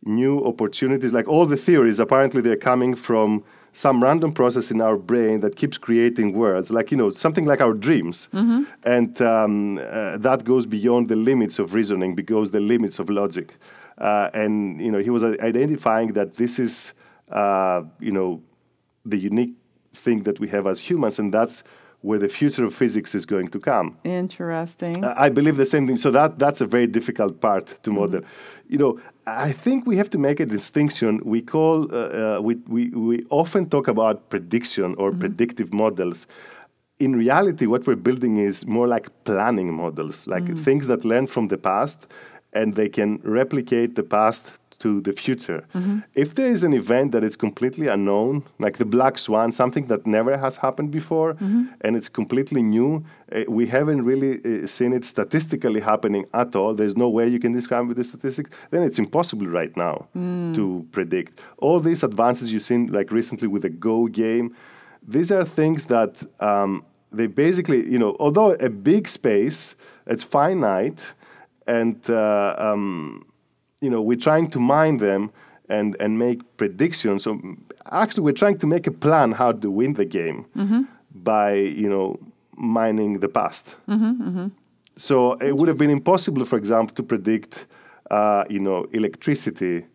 new 0.04 0.46
opportunities. 0.46 1.12
Like 1.12 1.28
all 1.28 1.48
the 1.48 1.58
theories, 1.58 2.00
apparently 2.00 2.42
they're 2.42 2.56
coming 2.56 2.94
from 2.96 3.44
some 3.74 4.04
random 4.04 4.34
process 4.34 4.70
in 4.72 4.82
our 4.82 4.98
brain 4.98 5.40
that 5.40 5.56
keeps 5.56 5.78
creating 5.78 6.34
worlds, 6.34 6.72
like 6.72 6.92
you 6.92 6.98
know 6.98 7.10
something 7.10 7.46
like 7.46 7.62
our 7.62 7.74
dreams, 7.74 8.28
and 8.84 9.22
um, 9.22 9.78
uh, 9.78 10.18
that 10.18 10.44
goes 10.44 10.66
beyond 10.66 11.08
the 11.08 11.16
limits 11.16 11.60
of 11.60 11.74
reasoning, 11.74 12.16
because 12.16 12.52
the 12.52 12.60
limits 12.60 13.00
of 13.00 13.10
logic. 13.10 13.58
Uh, 13.98 14.30
and 14.34 14.82
you 14.82 14.92
know 14.92 15.00
he 15.00 15.10
was 15.10 15.24
identifying 15.24 16.14
that 16.14 16.36
this 16.36 16.60
is 16.60 16.94
uh, 17.32 17.82
you 18.00 18.12
know 18.12 18.42
the 19.06 19.18
unique 19.18 19.54
thing 19.94 20.24
that 20.24 20.40
we 20.40 20.48
have 20.50 20.68
as 20.68 20.80
humans, 20.80 21.20
and 21.20 21.34
that's 21.34 21.64
where 22.02 22.20
the 22.20 22.28
future 22.28 22.66
of 22.66 22.74
physics 22.74 23.14
is 23.16 23.26
going 23.26 23.48
to 23.50 23.60
come. 23.60 23.96
Interesting. 24.04 25.04
I 25.04 25.30
believe 25.30 25.58
the 25.58 25.66
same 25.66 25.86
thing. 25.88 25.98
So 25.98 26.10
that 26.12 26.40
that's 26.40 26.62
a 26.62 26.66
very 26.66 26.88
difficult 26.88 27.40
part 27.42 27.66
Mm-hmm. 27.68 27.84
to 27.84 27.92
model. 27.92 28.22
You 28.68 28.78
know, 28.78 29.00
I 29.28 29.52
think 29.64 29.86
we 29.86 29.98
have 29.98 30.10
to 30.10 30.18
make 30.18 30.40
a 30.40 30.46
distinction. 30.46 31.20
We 31.24 31.42
call 31.42 31.76
uh, 31.94 31.98
uh, 32.38 32.40
we, 32.42 32.56
we 32.68 32.90
we 33.10 33.26
often 33.30 33.70
talk 33.70 33.88
about 33.88 34.16
prediction 34.30 34.96
or 34.98 35.10
Mm-hmm. 35.12 35.20
predictive 35.20 35.74
models. 35.74 36.28
In 37.00 37.16
reality, 37.16 37.66
what 37.66 37.86
we're 37.88 37.96
building 38.10 38.38
is 38.38 38.66
more 38.68 38.88
like 38.96 39.10
planning 39.24 39.74
models, 39.74 40.28
like 40.28 40.46
Mm. 40.46 40.58
things 40.68 40.86
that 40.88 41.04
learn 41.04 41.28
from 41.28 41.48
the 41.48 41.58
past, 41.58 42.00
and 42.54 42.76
they 42.76 42.90
can 42.90 43.20
replicate 43.24 43.96
the 43.96 44.04
past 44.04 44.44
to 44.84 44.90
the 45.08 45.14
future. 45.24 45.62
Mm-hmm. 45.76 45.98
If 46.24 46.30
there 46.38 46.52
is 46.56 46.64
an 46.64 46.74
event 46.74 47.12
that 47.14 47.24
is 47.24 47.36
completely 47.46 47.88
unknown, 47.96 48.34
like 48.66 48.76
the 48.78 48.86
black 48.86 49.16
swan, 49.18 49.52
something 49.52 49.86
that 49.88 50.02
never 50.06 50.34
has 50.46 50.58
happened 50.66 50.92
before, 50.92 51.32
Mm-hmm. 51.42 51.64
and 51.86 51.92
it's 51.98 52.10
completely 52.10 52.62
new, 52.78 52.92
uh, 53.32 53.44
we 53.58 53.66
haven't 53.68 54.02
really 54.12 54.34
uh, 54.40 54.68
seen 54.68 54.92
it 54.98 55.04
statistically 55.06 55.82
happening 55.92 56.24
at 56.34 56.56
all. 56.56 56.72
There's 56.80 56.98
no 57.06 57.10
way 57.18 57.26
you 57.36 57.40
can 57.40 57.54
describe 57.60 57.86
with 57.90 57.98
the 57.98 58.04
statistics. 58.04 58.50
Then 58.72 58.82
it's 58.88 59.00
impossible 59.00 59.48
right 59.60 59.76
now 59.78 59.96
to 60.58 60.64
predict. 60.92 61.32
All 61.66 61.80
these 61.80 62.02
advances 62.04 62.46
you've 62.52 62.68
seen, 62.72 62.82
like 62.98 63.12
recently 63.12 63.48
with 63.54 63.62
the 63.62 63.70
Go 63.70 64.08
game, 64.08 64.48
these 65.16 65.32
are 65.32 65.46
things 65.46 65.86
that 65.86 66.14
um, 66.40 66.84
they 67.18 67.28
basically, 67.28 67.80
you 67.94 68.00
know, 68.04 68.16
although 68.20 68.52
a 68.70 68.70
big 68.70 69.08
space, 69.08 69.76
it's 70.06 70.24
finite, 70.24 71.02
and 71.68 71.98
uh, 72.10 72.56
um, 72.68 73.26
you 73.82 73.90
know 73.90 74.02
we're 74.02 74.18
trying 74.18 74.48
to 74.52 74.60
mine 74.60 74.98
them 74.98 75.32
and 75.68 75.96
and 76.00 76.18
make 76.18 76.40
predictions. 76.58 77.24
So 77.24 77.36
mm, 77.36 77.58
actually, 77.92 78.24
we're 78.24 78.40
trying 78.44 78.60
to 78.60 78.68
make 78.68 78.88
a 78.88 78.92
plan 78.92 79.32
how 79.34 79.52
to 79.52 79.70
win 79.70 79.94
the 79.96 80.06
game 80.06 80.46
by 81.14 81.54
you 81.54 81.90
know 81.90 82.18
mining 82.56 83.20
the 83.20 83.28
past. 83.28 83.76
So 84.98 85.34
it 85.34 85.56
would 85.58 85.68
have 85.68 85.78
been 85.78 85.90
impossible, 85.90 86.46
for 86.46 86.58
example, 86.58 86.96
to 86.96 87.04
predict. 87.04 87.66
Uh, 88.10 88.44
you 88.50 88.60
know, 88.60 88.86
electricity 88.92 89.86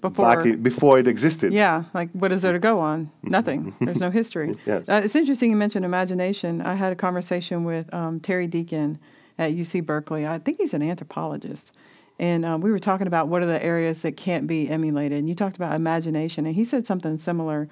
Before- 0.00 0.10
back 0.34 0.44
in, 0.44 0.60
before 0.64 0.98
it 0.98 1.06
existed. 1.06 1.52
Yeah, 1.52 1.84
like 1.94 2.10
what 2.10 2.32
is 2.32 2.42
there 2.42 2.52
to 2.52 2.58
go 2.58 2.80
on? 2.80 3.08
Nothing. 3.22 3.72
There's 3.80 4.00
no 4.00 4.10
history. 4.10 4.56
Yes. 4.66 4.88
Uh, 4.88 5.00
it's 5.04 5.14
interesting 5.14 5.50
you 5.52 5.56
mentioned 5.56 5.84
imagination. 5.84 6.60
I 6.60 6.74
had 6.74 6.90
a 6.92 6.96
conversation 6.96 7.62
with 7.62 7.86
um, 7.94 8.18
Terry 8.18 8.48
Deacon 8.48 8.98
at 9.38 9.52
UC 9.52 9.86
Berkeley. 9.86 10.26
I 10.26 10.40
think 10.40 10.58
he's 10.58 10.74
an 10.74 10.82
anthropologist. 10.82 11.70
And 12.22 12.44
um, 12.44 12.60
we 12.60 12.70
were 12.70 12.78
talking 12.78 13.08
about 13.08 13.26
what 13.26 13.42
are 13.42 13.46
the 13.46 13.62
areas 13.62 14.02
that 14.02 14.16
can't 14.16 14.46
be 14.46 14.70
emulated. 14.70 15.18
And 15.18 15.28
you 15.28 15.34
talked 15.34 15.56
about 15.56 15.74
imagination. 15.74 16.46
And 16.46 16.54
he 16.54 16.64
said 16.64 16.86
something 16.86 17.18
similar 17.18 17.68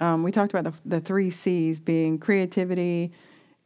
um, 0.00 0.22
we 0.22 0.32
talked 0.32 0.52
about 0.52 0.64
the, 0.64 0.96
the 0.96 1.00
three 1.00 1.30
C's 1.30 1.78
being 1.78 2.18
creativity, 2.18 3.12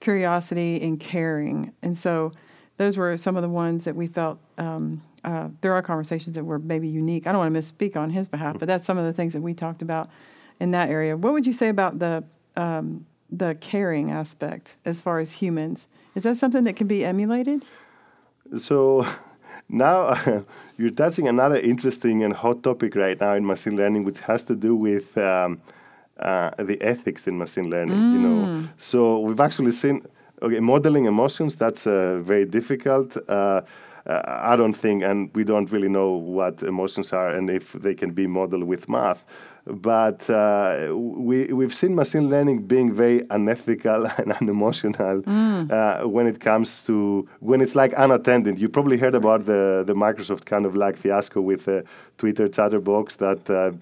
curiosity, 0.00 0.80
and 0.83 1.00
caring. 1.00 1.73
And 1.83 1.97
so 1.97 2.33
those 2.76 2.97
were 2.97 3.16
some 3.16 3.37
of 3.37 3.42
the 3.42 3.49
ones 3.49 3.85
that 3.85 3.97
we 3.97 4.07
felt 4.07 4.38
um, 4.59 5.02
uh, 5.25 5.49
there 5.62 5.73
are 5.73 5.83
conversations 5.83 6.37
that 6.37 6.45
were 6.45 6.61
maybe 6.61 6.87
unique. 6.87 7.26
I 7.26 7.33
don't 7.33 7.40
want 7.40 7.52
to 7.52 7.61
misspeak 7.61 7.97
on 7.97 8.09
his 8.09 8.28
behalf, 8.28 8.57
but 8.59 8.68
that's 8.68 8.85
some 8.85 8.99
of 8.99 9.04
the 9.04 9.12
things 9.12 9.33
that 9.33 9.40
we 9.40 9.52
talked 9.52 9.83
about 9.83 10.11
in 10.61 10.71
that 10.71 10.90
area. 10.90 11.16
What 11.16 11.33
would 11.33 11.45
you 11.45 11.52
say 11.52 11.68
about 11.68 11.99
the 11.99 12.23
um, 12.57 13.04
the 13.30 13.57
caring 13.61 14.11
aspect 14.11 14.76
as 14.85 15.00
far 15.00 15.18
as 15.18 15.33
humans? 15.33 15.87
Is 16.14 16.23
that 16.23 16.37
something 16.37 16.64
that 16.64 16.76
can 16.76 16.87
be 16.87 17.04
emulated? 17.04 17.64
So 18.57 19.07
now 19.69 20.45
you're 20.79 20.91
touching 20.91 21.29
another 21.29 21.57
interesting 21.57 22.25
and 22.25 22.33
hot 22.33 22.63
topic 22.63 22.95
right 22.95 23.21
now 23.21 23.35
in 23.35 23.47
machine 23.47 23.77
learning, 23.77 24.05
which 24.05 24.21
has 24.21 24.43
to 24.45 24.55
do 24.55 24.75
with 24.75 25.17
um, 25.19 25.61
uh, 26.19 26.51
the 26.59 26.81
ethics 26.81 27.27
in 27.27 27.39
machine 27.39 27.71
learning. 27.71 27.97
Mm. 27.97 28.13
You 28.13 28.19
know, 28.19 28.47
mm. 28.47 28.69
so 28.77 29.21
we've 29.21 29.41
actually 29.41 29.73
seen 29.73 30.07
okay 30.43 30.61
modeling 30.61 31.07
emotions. 31.07 31.57
That's 31.57 31.87
uh, 31.87 32.19
very 32.19 32.45
difficult. 32.45 33.17
Uh, 33.29 33.63
uh, 34.07 34.23
I 34.27 34.57
don't 34.57 34.73
think, 34.73 35.03
and 35.03 35.31
we 35.35 35.45
don't 35.45 35.71
really 35.71 35.89
know 35.89 36.13
what 36.13 36.63
emotions 36.63 37.13
are 37.13 37.29
and 37.29 37.51
if 37.51 37.73
they 37.73 37.95
can 37.95 38.13
be 38.13 38.27
modeled 38.27 38.65
with 38.65 38.89
math. 38.89 39.25
But 39.71 40.29
uh, 40.31 40.95
we, 40.95 41.53
we've 41.53 41.75
seen 41.75 41.95
machine 41.95 42.31
learning 42.31 42.63
being 42.63 42.93
very 42.93 43.25
unethical 43.31 44.07
and 44.19 44.33
unemotional 44.33 45.23
mm. 45.23 45.71
uh, 45.71 46.09
when 46.09 46.27
it 46.27 46.41
comes 46.41 46.83
to 46.85 47.29
when 47.41 47.61
it's 47.61 47.75
like 47.75 47.93
unattended. 47.97 48.59
You 48.59 48.69
probably 48.69 48.97
heard 48.97 49.15
about 49.15 49.45
the, 49.47 49.85
the 49.87 49.95
Microsoft 49.95 50.45
kind 50.47 50.65
of 50.67 50.75
like 50.75 50.97
fiasco 50.97 51.41
with 51.41 51.69
a 51.69 51.85
Twitter 52.17 52.49
chatterbox 52.49 53.17
that 53.17 53.51
uh, 53.51 53.73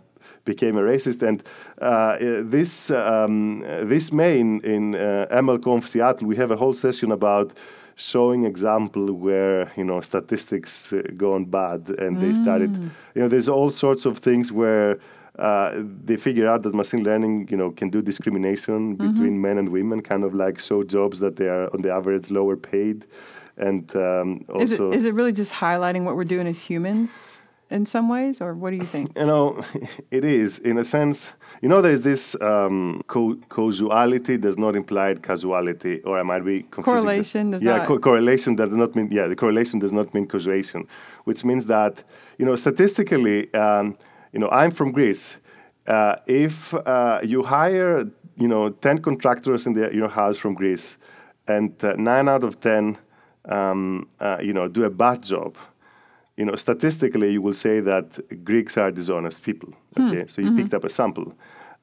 became 0.45 0.77
a 0.77 0.83
racist. 0.83 1.23
And 1.23 1.43
uh, 1.81 2.17
this 2.43 2.91
um, 2.91 3.61
this 3.61 4.13
May 4.13 4.41
in, 4.41 4.61
in 4.63 4.95
uh, 4.95 5.27
MLConf 5.31 5.87
Seattle, 5.87 6.27
we 6.27 6.37
have 6.37 6.51
a 6.51 6.57
whole 6.57 6.75
session 6.75 7.13
about 7.13 7.53
showing 7.97 8.45
example 8.45 9.13
where 9.13 9.73
you 9.77 9.85
know 9.85 10.01
statistics 10.01 10.93
uh, 10.93 11.03
gone 11.17 11.47
bad 11.47 11.89
and 11.99 12.17
mm. 12.17 12.21
they 12.21 12.35
started 12.35 12.71
mm. 12.71 12.91
you 13.15 13.23
know 13.23 13.29
there's 13.29 13.49
all 13.49 13.71
sorts 13.71 14.05
of 14.05 14.19
things 14.19 14.53
where 14.53 14.99
uh, 15.39 15.83
they 16.05 16.17
figure 16.17 16.49
out 16.49 16.63
that 16.63 16.75
machine 16.75 17.03
learning, 17.05 17.49
you 17.51 17.57
know, 17.57 17.71
can 17.71 17.91
do 17.91 18.03
discrimination 18.03 18.97
mm-hmm. 18.97 19.13
between 19.13 19.41
men 19.41 19.59
and 19.59 19.69
women, 19.71 20.01
kind 20.01 20.25
of 20.25 20.35
like 20.35 20.61
show 20.61 20.83
jobs 20.83 21.19
that 21.21 21.37
they 21.37 21.47
are 21.47 21.73
on 21.75 21.83
the 21.83 21.93
average 21.93 22.31
lower 22.31 22.57
paid, 22.57 23.07
and 23.57 23.95
um, 23.97 24.45
also 24.49 24.63
is 24.63 24.73
it, 24.73 24.95
is 24.95 25.05
it 25.05 25.15
really 25.15 25.33
just 25.33 25.53
highlighting 25.53 26.05
what 26.05 26.17
we're 26.17 26.25
doing 26.25 26.47
as 26.47 26.61
humans? 26.61 27.27
in 27.71 27.85
some 27.85 28.09
ways, 28.09 28.41
or 28.41 28.55
what 28.55 28.71
do 28.71 28.77
you 28.77 28.85
think? 28.85 29.11
You 29.17 29.27
know, 29.27 29.61
it 30.11 30.25
is 30.25 30.59
in 30.59 30.79
a 30.79 30.85
sense. 30.85 31.33
You 31.63 31.69
know, 31.69 31.81
there's 31.81 32.03
this 32.03 32.37
um, 32.41 33.03
co- 33.07 33.37
causality 33.49 34.37
does 34.37 34.57
not 34.57 34.77
imply 34.77 35.15
causality, 35.15 36.01
or 36.03 36.19
I 36.19 36.23
might 36.23 36.45
be 36.45 36.63
confusing. 36.63 36.85
Correlation 36.85 37.51
does 37.51 37.63
yeah, 37.63 37.79
not. 37.79 37.87
Co- 37.87 37.99
correlation 37.99 38.55
does 38.55 38.73
not 38.73 38.95
mean 38.95 39.09
yeah. 39.11 39.27
The 39.27 39.37
correlation 39.37 39.79
does 39.81 39.93
not 39.93 40.15
mean 40.15 40.27
causation, 40.27 40.87
which 41.25 41.45
means 41.45 41.67
that 41.67 42.05
you 42.39 42.47
know 42.47 42.57
statistically, 42.57 43.53
um, 43.55 43.97
you 44.37 44.41
know, 44.41 44.51
I'm 44.51 44.71
from 44.71 44.93
Greece. 44.93 45.39
Uh, 45.87 46.17
if 46.27 46.75
uh, 46.75 47.21
you 47.23 47.43
hire 47.43 48.01
you 48.37 48.49
know 48.49 48.69
ten 48.69 48.99
contractors 48.99 49.67
in 49.67 49.73
the, 49.73 49.95
your 49.95 50.09
house 50.09 50.37
from 50.37 50.53
Greece, 50.55 50.99
and 51.49 51.73
uh, 51.83 51.95
nine 51.97 52.29
out 52.29 52.45
of 52.45 52.61
ten 52.61 52.99
um, 53.47 54.07
uh, 54.21 54.39
you 54.43 54.53
know 54.53 54.69
do 54.69 54.85
a 54.85 54.91
bad 54.91 55.23
job 55.23 55.57
you 56.37 56.45
know, 56.45 56.55
statistically, 56.55 57.33
you 57.33 57.41
will 57.41 57.55
say 57.55 57.81
that 57.81 58.21
Greeks 58.45 58.77
are 58.77 58.91
dishonest 58.91 59.43
people. 59.43 59.73
Hmm. 59.97 60.09
Okay, 60.09 60.23
mm. 60.25 60.31
so 60.31 60.43
you 60.43 60.49
mm-hmm. 60.49 60.59
picked 60.59 60.75
up 60.75 60.85
a 60.85 60.91
sample. 60.91 61.33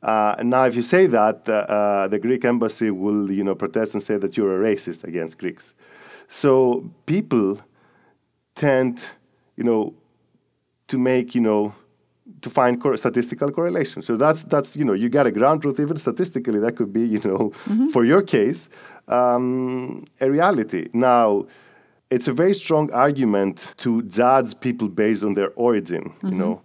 Uh, 0.04 0.36
now, 0.44 0.66
if 0.66 0.76
you 0.76 0.84
say 0.84 1.08
that, 1.08 1.50
uh, 1.50 1.54
uh, 1.54 2.08
the 2.08 2.20
Greek 2.20 2.46
embassy 2.46 2.92
will, 2.92 3.32
you 3.32 3.44
know, 3.44 3.56
protest 3.56 3.96
and 3.96 4.04
say 4.04 4.18
that 4.18 4.38
you're 4.38 4.62
a 4.62 4.76
racist 4.76 5.04
against 5.06 5.40
Greeks. 5.40 5.74
So 6.28 6.88
people 7.06 7.62
tend, 8.54 9.04
you 9.56 9.64
know, 9.64 9.96
to 10.90 11.00
make, 11.00 11.34
you 11.34 11.42
know, 11.42 11.74
to 12.42 12.50
find 12.50 12.82
cor- 12.82 12.98
statistical 12.98 13.52
correlation. 13.52 14.02
So 14.02 14.18
that's 14.18 14.44
that's 14.44 14.75
you 14.75 14.86
know 14.86 14.94
you 14.94 15.10
get 15.10 15.25
a 15.25 15.32
ground 15.32 15.62
truth 15.62 15.80
even 15.80 15.98
statistically 15.98 16.60
that 16.60 16.75
could 16.75 16.92
be 16.92 17.02
you 17.02 17.20
know 17.20 17.52
mm-hmm. 17.68 17.88
for 17.88 18.04
your 18.06 18.22
case 18.22 18.70
um, 19.08 20.06
a 20.22 20.30
reality. 20.30 20.90
Now 20.94 21.46
it's 22.10 22.28
a 22.28 22.34
very 22.34 22.54
strong 22.54 22.92
argument 22.92 23.74
to 23.78 24.04
judge 24.04 24.60
people 24.60 24.88
based 24.88 25.24
on 25.24 25.34
their 25.34 25.52
origin. 25.56 26.04
Mm-hmm. 26.04 26.28
You 26.28 26.36
know, 26.36 26.62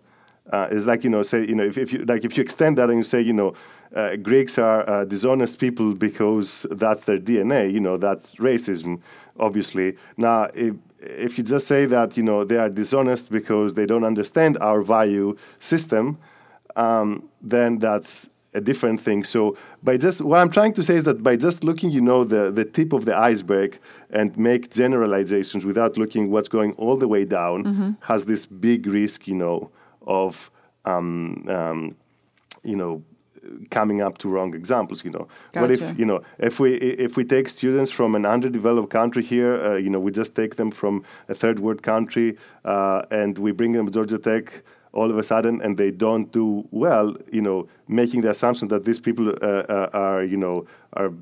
uh, 0.52 0.68
it's 0.70 0.86
like 0.86 1.04
you 1.04 1.10
know, 1.10 1.22
say 1.22 1.46
you 1.46 1.54
know, 1.54 1.64
if, 1.64 1.78
if 1.78 1.92
you 1.92 2.04
like, 2.04 2.24
if 2.24 2.36
you 2.36 2.42
extend 2.42 2.78
that 2.78 2.88
and 2.90 2.98
you 2.98 3.02
say, 3.02 3.20
you 3.20 3.32
know, 3.32 3.54
uh, 3.94 4.16
Greeks 4.16 4.58
are 4.58 4.88
uh, 4.88 5.04
dishonest 5.04 5.58
people 5.58 5.94
because 5.94 6.66
that's 6.70 7.04
their 7.04 7.18
DNA. 7.18 7.72
You 7.72 7.80
know, 7.80 7.96
that's 7.96 8.34
racism, 8.36 9.00
obviously. 9.38 9.96
Now, 10.16 10.50
if, 10.54 10.74
if 11.00 11.38
you 11.38 11.44
just 11.44 11.66
say 11.66 11.86
that 11.86 12.16
you 12.16 12.22
know 12.22 12.44
they 12.44 12.56
are 12.56 12.68
dishonest 12.68 13.30
because 13.30 13.74
they 13.74 13.86
don't 13.86 14.04
understand 14.04 14.58
our 14.58 14.82
value 14.82 15.36
system, 15.60 16.18
um, 16.76 17.28
then 17.40 17.78
that's 17.78 18.28
a 18.54 18.60
different 18.60 19.00
thing. 19.00 19.24
So 19.24 19.56
by 19.82 19.96
just 19.96 20.20
what 20.22 20.38
I'm 20.38 20.50
trying 20.50 20.72
to 20.74 20.82
say 20.82 20.96
is 20.96 21.04
that 21.04 21.22
by 21.22 21.36
just 21.36 21.64
looking, 21.64 21.90
you 21.90 22.00
know, 22.00 22.24
the, 22.24 22.50
the 22.50 22.64
tip 22.64 22.92
of 22.92 23.04
the 23.04 23.16
iceberg 23.16 23.78
and 24.10 24.36
make 24.36 24.70
generalizations 24.70 25.66
without 25.66 25.96
looking 25.96 26.30
what's 26.30 26.48
going 26.48 26.72
all 26.72 26.96
the 26.96 27.08
way 27.08 27.24
down 27.24 27.64
mm-hmm. 27.64 27.90
has 28.00 28.24
this 28.24 28.46
big 28.46 28.86
risk, 28.86 29.28
you 29.28 29.34
know, 29.34 29.70
of 30.06 30.50
um, 30.84 31.44
um, 31.48 31.96
you 32.64 32.76
know 32.76 33.02
coming 33.70 34.00
up 34.00 34.18
to 34.18 34.28
wrong 34.28 34.54
examples 34.54 35.04
you 35.04 35.10
know 35.10 35.26
gotcha. 35.52 35.60
what 35.60 35.70
if 35.70 35.98
you 35.98 36.04
know 36.04 36.20
if 36.38 36.60
we 36.60 36.74
if 36.74 37.16
we 37.16 37.24
take 37.24 37.48
students 37.48 37.90
from 37.90 38.14
an 38.14 38.24
underdeveloped 38.26 38.90
country 38.90 39.22
here 39.22 39.54
uh, 39.62 39.76
you 39.76 39.90
know 39.90 40.00
we 40.00 40.10
just 40.10 40.34
take 40.34 40.56
them 40.56 40.70
from 40.70 41.02
a 41.28 41.34
third 41.34 41.58
world 41.60 41.82
country 41.82 42.36
uh, 42.64 43.02
and 43.10 43.38
we 43.38 43.52
bring 43.52 43.72
them 43.72 43.86
to 43.86 43.92
georgia 43.92 44.18
tech 44.18 44.62
all 44.92 45.10
of 45.10 45.18
a 45.18 45.22
sudden 45.22 45.60
and 45.62 45.76
they 45.76 45.90
don't 45.90 46.32
do 46.32 46.66
well, 46.70 47.14
you 47.30 47.42
know, 47.42 47.68
making 47.88 48.22
the 48.22 48.30
assumption 48.30 48.68
that 48.68 48.84
these 48.84 48.98
people 48.98 49.28
uh, 49.28 49.46
uh, 49.46 49.90
are, 49.92 50.24
you 50.24 50.36
know, 50.36 50.66
are 50.94 51.12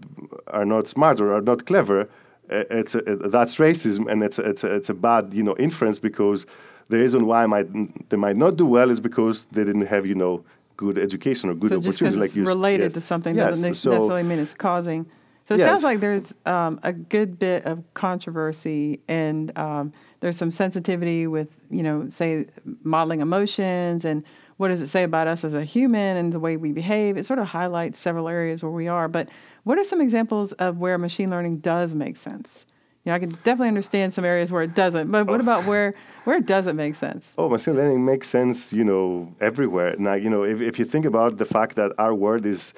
are 0.46 0.64
not 0.64 0.86
smart 0.86 1.20
or 1.20 1.34
are 1.34 1.40
not 1.40 1.66
clever, 1.66 2.08
uh, 2.50 2.64
it's 2.70 2.94
a, 2.94 3.00
that's 3.02 3.56
racism 3.56 4.10
and 4.10 4.22
it's 4.22 4.38
a, 4.38 4.42
it's 4.42 4.64
a, 4.64 4.72
it's 4.72 4.88
a 4.88 4.94
bad, 4.94 5.34
you 5.34 5.42
know, 5.42 5.56
inference 5.56 5.98
because 5.98 6.46
the 6.88 6.98
reason 6.98 7.26
why 7.26 7.44
might 7.46 7.68
they 8.08 8.16
might 8.16 8.36
not 8.36 8.56
do 8.56 8.66
well 8.66 8.90
is 8.90 9.00
because 9.00 9.46
they 9.46 9.64
didn't 9.64 9.86
have, 9.86 10.06
you 10.06 10.14
know, 10.14 10.44
good 10.76 10.98
education 10.98 11.50
or 11.50 11.54
good 11.54 11.70
so 11.70 11.76
opportunity. 11.78 12.16
like 12.16 12.34
you 12.34 12.44
related 12.44 12.84
yes. 12.84 12.92
to 12.94 13.00
something 13.00 13.34
yes. 13.34 13.50
doesn't 13.50 13.74
so, 13.74 13.90
necessarily 13.90 14.22
mean 14.22 14.38
it's 14.38 14.54
causing. 14.54 15.06
So 15.46 15.54
it 15.54 15.58
yes. 15.58 15.68
sounds 15.68 15.84
like 15.84 16.00
there's 16.00 16.34
um, 16.44 16.80
a 16.82 16.92
good 16.92 17.38
bit 17.38 17.64
of 17.66 17.82
controversy 17.94 19.00
and 19.06 19.56
um, 19.56 19.92
there's 20.18 20.36
some 20.36 20.50
sensitivity 20.50 21.28
with, 21.28 21.54
you 21.70 21.84
know, 21.84 22.08
say 22.08 22.46
modeling 22.82 23.20
emotions 23.20 24.04
and 24.04 24.24
what 24.56 24.68
does 24.68 24.82
it 24.82 24.88
say 24.88 25.04
about 25.04 25.28
us 25.28 25.44
as 25.44 25.54
a 25.54 25.64
human 25.64 26.16
and 26.16 26.32
the 26.32 26.40
way 26.40 26.56
we 26.56 26.72
behave. 26.72 27.16
It 27.16 27.26
sort 27.26 27.38
of 27.38 27.46
highlights 27.46 28.00
several 28.00 28.28
areas 28.28 28.62
where 28.62 28.72
we 28.72 28.88
are. 28.88 29.06
But 29.06 29.28
what 29.62 29.78
are 29.78 29.84
some 29.84 30.00
examples 30.00 30.52
of 30.54 30.78
where 30.78 30.98
machine 30.98 31.30
learning 31.30 31.58
does 31.58 31.94
make 31.94 32.16
sense? 32.16 32.66
You 33.06 33.12
know, 33.12 33.16
I 33.16 33.20
can 33.20 33.30
definitely 33.44 33.68
understand 33.68 34.12
some 34.12 34.24
areas 34.24 34.50
where 34.50 34.62
it 34.62 34.74
doesn't, 34.74 35.08
but 35.12 35.28
what 35.28 35.38
oh. 35.38 35.46
about 35.48 35.64
where 35.64 35.94
where 36.24 36.36
it 36.36 36.46
doesn't 36.46 36.74
make 36.74 36.96
sense? 36.96 37.32
Oh, 37.38 37.48
machine 37.48 37.76
learning 37.76 38.04
makes 38.04 38.28
sense, 38.28 38.72
you 38.72 38.82
know, 38.82 39.32
everywhere. 39.40 39.94
Now, 39.96 40.14
you 40.14 40.28
know, 40.28 40.42
if, 40.42 40.60
if 40.60 40.76
you 40.80 40.84
think 40.84 41.04
about 41.04 41.38
the 41.38 41.44
fact 41.44 41.76
that 41.76 41.92
our 41.98 42.12
world 42.12 42.44
is 42.44 42.74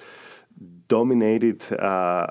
dominated 0.89 1.65
uh, 1.73 1.77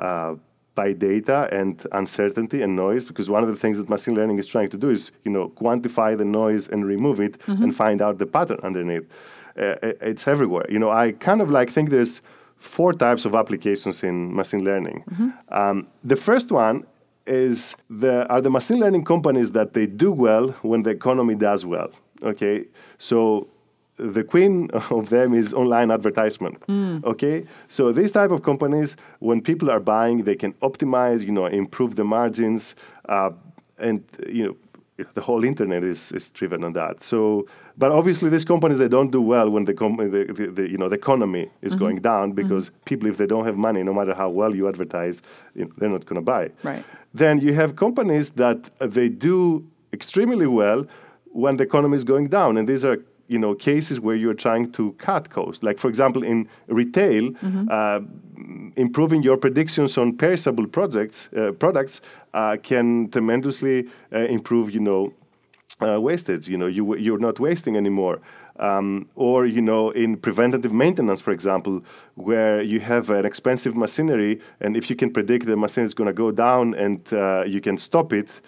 uh, 0.09 0.35
by 0.75 0.93
data 0.93 1.49
and 1.51 1.87
uncertainty 1.91 2.61
and 2.61 2.75
noise 2.75 3.07
because 3.07 3.31
one 3.31 3.41
of 3.41 3.49
the 3.49 3.55
things 3.55 3.79
that 3.79 3.89
machine 3.89 4.13
learning 4.13 4.37
is 4.37 4.45
trying 4.45 4.69
to 4.69 4.77
do 4.77 4.91
is 4.91 5.11
you 5.25 5.31
know 5.31 5.49
quantify 5.49 6.15
the 6.15 6.25
noise 6.25 6.67
and 6.67 6.85
remove 6.85 7.19
it 7.19 7.39
mm-hmm. 7.39 7.63
and 7.63 7.75
find 7.75 7.99
out 7.99 8.19
the 8.19 8.27
pattern 8.27 8.59
underneath 8.61 9.05
uh, 9.57 9.75
it's 10.11 10.27
everywhere 10.27 10.65
you 10.69 10.77
know 10.77 10.91
i 10.91 11.11
kind 11.13 11.41
of 11.41 11.49
like 11.49 11.69
think 11.71 11.89
there's 11.89 12.21
four 12.57 12.93
types 12.93 13.25
of 13.25 13.33
applications 13.33 14.03
in 14.03 14.35
machine 14.35 14.63
learning 14.63 15.03
mm-hmm. 15.09 15.29
um, 15.49 15.87
the 16.03 16.15
first 16.15 16.51
one 16.51 16.85
is 17.27 17.75
the 17.89 18.27
are 18.27 18.41
the 18.41 18.49
machine 18.49 18.79
learning 18.79 19.03
companies 19.03 19.51
that 19.51 19.73
they 19.73 19.85
do 19.85 20.11
well 20.11 20.49
when 20.61 20.83
the 20.83 20.89
economy 20.89 21.35
does 21.35 21.65
well 21.65 21.91
okay 22.23 22.65
so 22.97 23.47
the 23.97 24.23
queen 24.23 24.69
of 24.91 25.09
them 25.09 25.33
is 25.33 25.53
online 25.53 25.91
advertisement 25.91 26.59
mm. 26.67 27.03
okay 27.03 27.43
so 27.67 27.91
these 27.91 28.11
type 28.11 28.31
of 28.31 28.43
companies 28.43 28.95
when 29.19 29.41
people 29.41 29.69
are 29.69 29.79
buying 29.79 30.23
they 30.23 30.35
can 30.35 30.53
optimize 30.53 31.25
you 31.25 31.31
know 31.31 31.45
improve 31.45 31.95
the 31.95 32.03
margins 32.03 32.75
uh, 33.09 33.31
and 33.77 34.03
you 34.27 34.45
know 34.45 34.55
the 35.13 35.21
whole 35.21 35.43
internet 35.43 35.83
is, 35.83 36.11
is 36.11 36.29
driven 36.31 36.63
on 36.63 36.73
that 36.73 37.03
so 37.03 37.47
but 37.77 37.91
obviously 37.91 38.29
these 38.29 38.45
companies 38.45 38.79
they 38.79 38.87
don't 38.87 39.11
do 39.11 39.21
well 39.21 39.49
when 39.49 39.65
the, 39.65 39.73
com- 39.73 39.97
the, 39.97 40.25
the, 40.33 40.47
the 40.47 40.69
you 40.69 40.77
know 40.77 40.89
the 40.89 40.95
economy 40.95 41.49
is 41.61 41.73
mm-hmm. 41.73 41.83
going 41.83 41.95
down 41.97 42.31
because 42.31 42.69
mm-hmm. 42.69 42.83
people 42.85 43.09
if 43.09 43.17
they 43.17 43.27
don't 43.27 43.45
have 43.45 43.57
money 43.57 43.83
no 43.83 43.93
matter 43.93 44.13
how 44.13 44.29
well 44.29 44.55
you 44.55 44.67
advertise 44.67 45.21
you 45.53 45.65
know, 45.65 45.71
they're 45.77 45.89
not 45.89 46.05
going 46.05 46.15
to 46.15 46.21
buy 46.21 46.49
right 46.63 46.83
then 47.17 47.39
you 47.39 47.53
have 47.53 47.75
companies 47.75 48.29
that 48.31 48.69
uh, 48.79 48.87
they 48.87 49.09
do 49.09 49.65
extremely 49.93 50.47
well 50.47 50.85
when 51.31 51.57
the 51.57 51.63
economy 51.63 51.95
is 51.95 52.03
going 52.03 52.27
down 52.27 52.57
and 52.57 52.67
these 52.67 52.83
are 52.85 52.97
you 53.27 53.37
know 53.37 53.53
cases 53.53 53.99
where 53.99 54.15
you're 54.15 54.33
trying 54.33 54.71
to 54.71 54.93
cut 54.93 55.29
costs. 55.29 55.63
Like 55.63 55.79
for 55.79 55.89
example, 55.89 56.23
in 56.23 56.47
retail, 56.67 57.31
uh, 57.69 58.01
improving 58.75 59.23
your 59.23 59.37
predictions 59.37 59.97
on 59.97 60.17
perishable 60.17 60.67
projects 60.67 61.29
uh, 61.35 61.51
products 61.51 62.01
uh, 62.33 62.57
can 62.63 63.09
tremendously 63.09 63.87
uh, 64.13 64.19
improve. 64.19 64.71
You 64.71 64.81
know. 64.81 65.13
Uh, 65.79 65.99
wastage, 65.99 66.47
you 66.47 66.57
know, 66.57 66.65
you 66.65 66.95
you're 66.97 67.19
not 67.19 67.39
wasting 67.39 67.77
anymore, 67.77 68.19
um, 68.59 69.07
or 69.15 69.45
you 69.45 69.61
know, 69.61 69.91
in 69.91 70.17
preventative 70.17 70.73
maintenance, 70.73 71.21
for 71.21 71.31
example, 71.31 71.83
where 72.15 72.61
you 72.61 72.79
have 72.79 73.09
an 73.09 73.25
expensive 73.25 73.75
machinery, 73.75 74.39
and 74.59 74.75
if 74.75 74.89
you 74.89 74.95
can 74.95 75.11
predict 75.11 75.45
the 75.45 75.55
machine 75.55 75.83
is 75.83 75.93
going 75.93 76.07
to 76.07 76.13
go 76.13 76.31
down, 76.31 76.73
and 76.73 77.11
uh, 77.13 77.43
you 77.45 77.61
can 77.61 77.77
stop 77.77 78.13
it, 78.13 78.41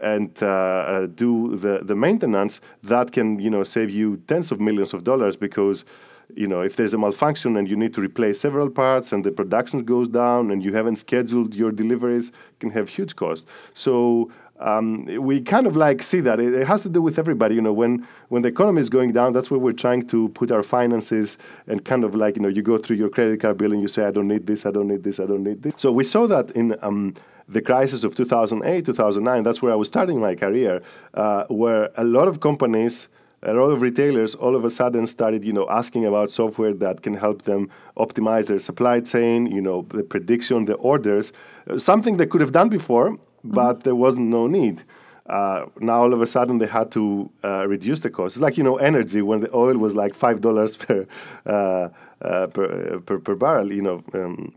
and 0.00 0.30
uh, 0.42 0.46
uh, 0.46 1.06
do 1.06 1.56
the, 1.56 1.80
the 1.82 1.96
maintenance, 1.96 2.60
that 2.82 3.12
can 3.12 3.38
you 3.38 3.50
know 3.50 3.62
save 3.62 3.90
you 3.90 4.18
tens 4.26 4.50
of 4.52 4.60
millions 4.60 4.92
of 4.92 5.04
dollars 5.04 5.36
because 5.36 5.84
you 6.34 6.46
know 6.46 6.60
if 6.60 6.76
there's 6.76 6.94
a 6.94 6.98
malfunction 6.98 7.56
and 7.56 7.68
you 7.68 7.76
need 7.76 7.92
to 7.94 8.00
replace 8.00 8.40
several 8.40 8.70
parts 8.70 9.12
and 9.12 9.24
the 9.24 9.30
production 9.30 9.84
goes 9.84 10.08
down 10.08 10.50
and 10.50 10.62
you 10.62 10.74
haven't 10.74 10.96
scheduled 10.96 11.54
your 11.54 11.70
deliveries, 11.72 12.32
can 12.60 12.70
have 12.70 12.88
huge 12.88 13.16
cost. 13.16 13.46
So 13.72 14.30
um, 14.64 15.04
we 15.20 15.42
kind 15.42 15.66
of 15.66 15.76
like 15.76 16.02
see 16.02 16.20
that 16.20 16.40
it, 16.40 16.54
it, 16.54 16.66
has 16.66 16.80
to 16.82 16.88
do 16.88 17.02
with 17.02 17.18
everybody. 17.18 17.54
You 17.54 17.60
know, 17.60 17.72
when 17.72 18.06
when 18.28 18.40
the 18.40 18.48
economy 18.48 18.80
is 18.80 18.88
going 18.88 19.12
down, 19.12 19.34
that's 19.34 19.50
where 19.50 19.60
we're 19.60 19.72
trying 19.72 20.06
to 20.08 20.30
put 20.30 20.50
our 20.50 20.62
finances 20.62 21.36
and 21.66 21.84
kind 21.84 22.02
of 22.02 22.14
like 22.14 22.36
you 22.36 22.42
know 22.42 22.48
you 22.48 22.62
go 22.62 22.78
through 22.78 22.96
your 22.96 23.10
credit 23.10 23.40
card 23.40 23.58
bill 23.58 23.72
and 23.72 23.82
you 23.82 23.88
say 23.88 24.06
I 24.06 24.10
don't 24.10 24.26
need 24.26 24.46
this, 24.46 24.64
I 24.64 24.70
don't 24.70 24.88
need 24.88 25.04
this, 25.04 25.20
I 25.20 25.26
don't 25.26 25.44
need 25.44 25.62
this. 25.62 25.74
So 25.76 25.92
we 25.92 26.02
saw 26.02 26.26
that 26.26 26.50
in. 26.52 26.76
Um, 26.82 27.14
the 27.46 27.60
crisis 27.60 28.04
of 28.04 28.14
2008, 28.14 28.86
2009, 28.86 29.42
that's 29.42 29.60
where 29.60 29.70
I 29.70 29.74
was 29.74 29.86
starting 29.86 30.18
my 30.18 30.34
career, 30.34 30.80
uh, 31.12 31.44
where 31.48 31.90
a 31.98 32.02
lot 32.02 32.26
of 32.26 32.40
companies, 32.40 33.08
a 33.42 33.52
lot 33.52 33.70
of 33.70 33.82
retailers 33.82 34.34
all 34.34 34.56
of 34.56 34.64
a 34.64 34.70
sudden 34.70 35.06
started, 35.06 35.44
you 35.44 35.52
know, 35.52 35.66
asking 35.68 36.06
about 36.06 36.30
software 36.30 36.72
that 36.72 37.02
can 37.02 37.12
help 37.12 37.42
them 37.42 37.68
optimize 37.98 38.46
their 38.46 38.58
supply 38.58 39.00
chain, 39.00 39.44
you 39.44 39.60
know, 39.60 39.82
the 39.90 40.02
prediction, 40.02 40.64
the 40.64 40.72
orders, 40.76 41.34
something 41.76 42.16
they 42.16 42.24
could 42.24 42.40
have 42.40 42.52
done 42.52 42.70
before, 42.70 43.18
but 43.44 43.84
there 43.84 43.94
wasn't 43.94 44.28
no 44.28 44.46
need. 44.46 44.82
Uh, 45.26 45.66
now 45.80 46.02
all 46.02 46.12
of 46.12 46.20
a 46.20 46.26
sudden 46.26 46.58
they 46.58 46.66
had 46.66 46.90
to 46.92 47.30
uh, 47.42 47.66
reduce 47.66 48.00
the 48.00 48.10
cost. 48.10 48.36
It's 48.36 48.42
like 48.42 48.58
you 48.58 48.64
know 48.64 48.76
energy 48.76 49.22
when 49.22 49.40
the 49.40 49.54
oil 49.54 49.76
was 49.78 49.94
like 49.94 50.14
five 50.14 50.40
dollars 50.40 50.76
per, 50.82 51.06
uh, 51.46 51.88
uh 52.20 52.46
per, 52.48 53.00
per, 53.00 53.18
per 53.18 53.34
barrel. 53.34 53.72
You 53.72 53.82
know. 53.82 54.02
Um, 54.12 54.54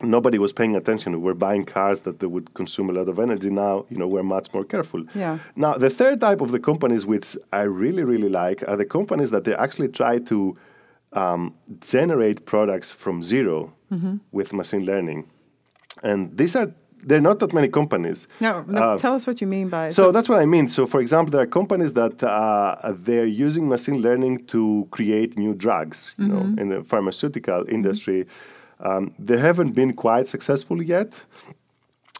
nobody 0.00 0.38
was 0.38 0.52
paying 0.52 0.76
attention. 0.76 1.12
We 1.12 1.18
were 1.18 1.34
buying 1.34 1.64
cars 1.64 2.02
that 2.02 2.20
they 2.20 2.26
would 2.26 2.54
consume 2.54 2.88
a 2.88 2.92
lot 2.92 3.08
of 3.08 3.18
energy. 3.18 3.50
Now, 3.50 3.84
you 3.90 3.96
know, 3.96 4.06
we're 4.06 4.22
much 4.22 4.54
more 4.54 4.62
careful. 4.62 5.04
Yeah. 5.12 5.38
Now, 5.56 5.74
the 5.74 5.90
third 5.90 6.20
type 6.20 6.40
of 6.40 6.52
the 6.52 6.60
companies 6.60 7.04
which 7.04 7.36
I 7.52 7.62
really, 7.62 8.04
really 8.04 8.28
like 8.28 8.62
are 8.68 8.76
the 8.76 8.84
companies 8.84 9.32
that 9.32 9.42
they 9.42 9.56
actually 9.56 9.88
try 9.88 10.20
to 10.20 10.56
um, 11.12 11.54
generate 11.80 12.46
products 12.46 12.92
from 12.92 13.22
0 13.22 13.72
mm-hmm. 13.92 14.16
with 14.30 14.52
machine 14.52 14.84
learning, 14.84 15.28
and 16.02 16.36
these 16.36 16.54
are 16.54 16.72
there 17.04 17.18
are 17.18 17.22
not 17.22 17.38
that 17.40 17.52
many 17.52 17.68
companies. 17.68 18.26
No, 18.40 18.64
no 18.66 18.80
uh, 18.80 18.98
tell 18.98 19.14
us 19.14 19.26
what 19.26 19.40
you 19.40 19.46
mean 19.46 19.68
by. 19.68 19.88
So, 19.88 20.04
so, 20.04 20.12
that's 20.12 20.28
what 20.28 20.40
I 20.40 20.46
mean. 20.46 20.68
So, 20.68 20.86
for 20.86 21.00
example, 21.00 21.30
there 21.30 21.42
are 21.42 21.46
companies 21.46 21.92
that 21.94 22.22
uh, 22.22 22.92
they're 22.94 23.26
using 23.26 23.68
machine 23.68 24.00
learning 24.00 24.46
to 24.46 24.86
create 24.90 25.38
new 25.38 25.54
drugs. 25.54 26.14
You 26.18 26.26
mm-hmm. 26.26 26.54
know, 26.54 26.62
in 26.62 26.68
the 26.68 26.82
pharmaceutical 26.84 27.60
mm-hmm. 27.60 27.74
industry, 27.74 28.26
um, 28.80 29.14
they 29.18 29.38
haven't 29.38 29.72
been 29.72 29.92
quite 29.92 30.28
successful 30.28 30.82
yet. 30.82 31.24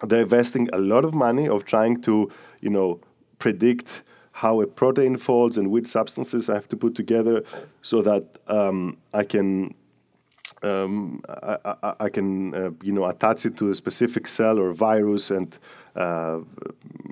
They're 0.06 0.22
investing 0.22 0.68
a 0.72 0.78
lot 0.78 1.04
of 1.04 1.14
money 1.14 1.48
of 1.48 1.64
trying 1.64 2.00
to, 2.02 2.30
you 2.60 2.70
know, 2.70 3.00
predict 3.38 4.02
how 4.32 4.60
a 4.60 4.66
protein 4.66 5.16
folds 5.16 5.58
and 5.58 5.70
which 5.70 5.88
substances 5.88 6.48
I 6.48 6.54
have 6.54 6.68
to 6.68 6.76
put 6.76 6.94
together 6.94 7.42
so 7.82 8.02
that 8.02 8.38
um, 8.46 8.96
I 9.12 9.24
can 9.24 9.74
um, 10.62 11.22
I, 11.28 11.56
I, 11.82 11.94
I, 12.00 12.08
can 12.08 12.54
uh, 12.54 12.70
you 12.82 12.92
know 12.92 13.04
attach 13.06 13.46
it 13.46 13.56
to 13.58 13.70
a 13.70 13.74
specific 13.74 14.26
cell 14.26 14.58
or 14.58 14.72
virus 14.72 15.30
and, 15.30 15.56
uh, 15.94 16.40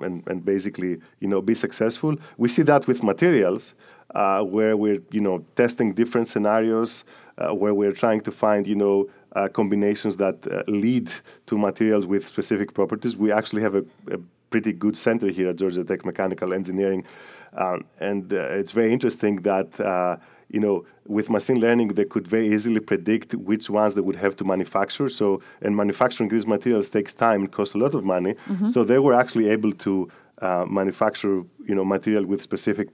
and 0.01 0.27
and 0.27 0.43
basically 0.43 0.97
you 1.19 1.27
know 1.27 1.41
be 1.41 1.55
successful. 1.55 2.15
We 2.37 2.49
see 2.49 2.63
that 2.63 2.87
with 2.87 3.03
materials 3.03 3.73
uh, 4.15 4.41
where 4.41 4.75
we're 4.75 5.01
you 5.11 5.21
know 5.21 5.45
testing 5.55 5.93
different 5.93 6.27
scenarios 6.27 7.03
uh, 7.37 7.53
where 7.53 7.73
we're 7.73 7.93
trying 7.93 8.21
to 8.21 8.31
find 8.31 8.67
you 8.67 8.75
know 8.75 9.09
uh, 9.35 9.47
combinations 9.47 10.17
that 10.17 10.35
uh, 10.51 10.63
lead 10.67 11.09
to 11.45 11.57
materials 11.57 12.05
with 12.05 12.27
specific 12.27 12.73
properties. 12.73 13.15
We 13.15 13.31
actually 13.31 13.61
have 13.61 13.75
a, 13.75 13.85
a 14.11 14.17
pretty 14.49 14.73
good 14.73 14.97
center 14.97 15.29
here 15.29 15.49
at 15.49 15.57
Georgia 15.57 15.83
Tech 15.83 16.05
Mechanical 16.05 16.53
Engineering, 16.53 17.05
um, 17.53 17.85
and 17.99 18.31
it's 18.31 18.71
very 18.71 18.91
interesting 18.91 19.37
that 19.37 20.19
you 20.49 20.59
know, 20.59 20.85
with 21.05 21.29
machine 21.29 21.59
learning, 21.59 21.89
they 21.89 22.05
could 22.05 22.27
very 22.27 22.53
easily 22.53 22.79
predict 22.79 23.33
which 23.35 23.69
ones 23.69 23.95
they 23.95 24.01
would 24.01 24.15
have 24.15 24.35
to 24.37 24.43
manufacture. 24.43 25.09
So, 25.09 25.41
and 25.61 25.75
manufacturing 25.75 26.29
these 26.29 26.47
materials 26.47 26.89
takes 26.89 27.13
time 27.13 27.41
and 27.41 27.51
costs 27.51 27.75
a 27.75 27.77
lot 27.77 27.93
of 27.93 28.03
money. 28.03 28.35
Mm-hmm. 28.47 28.67
So 28.69 28.83
they 28.83 28.99
were 28.99 29.13
actually 29.13 29.49
able 29.49 29.73
to 29.73 30.09
uh, 30.41 30.65
manufacture, 30.65 31.43
you 31.65 31.75
know, 31.75 31.83
material 31.83 32.25
with 32.25 32.41
specific 32.41 32.89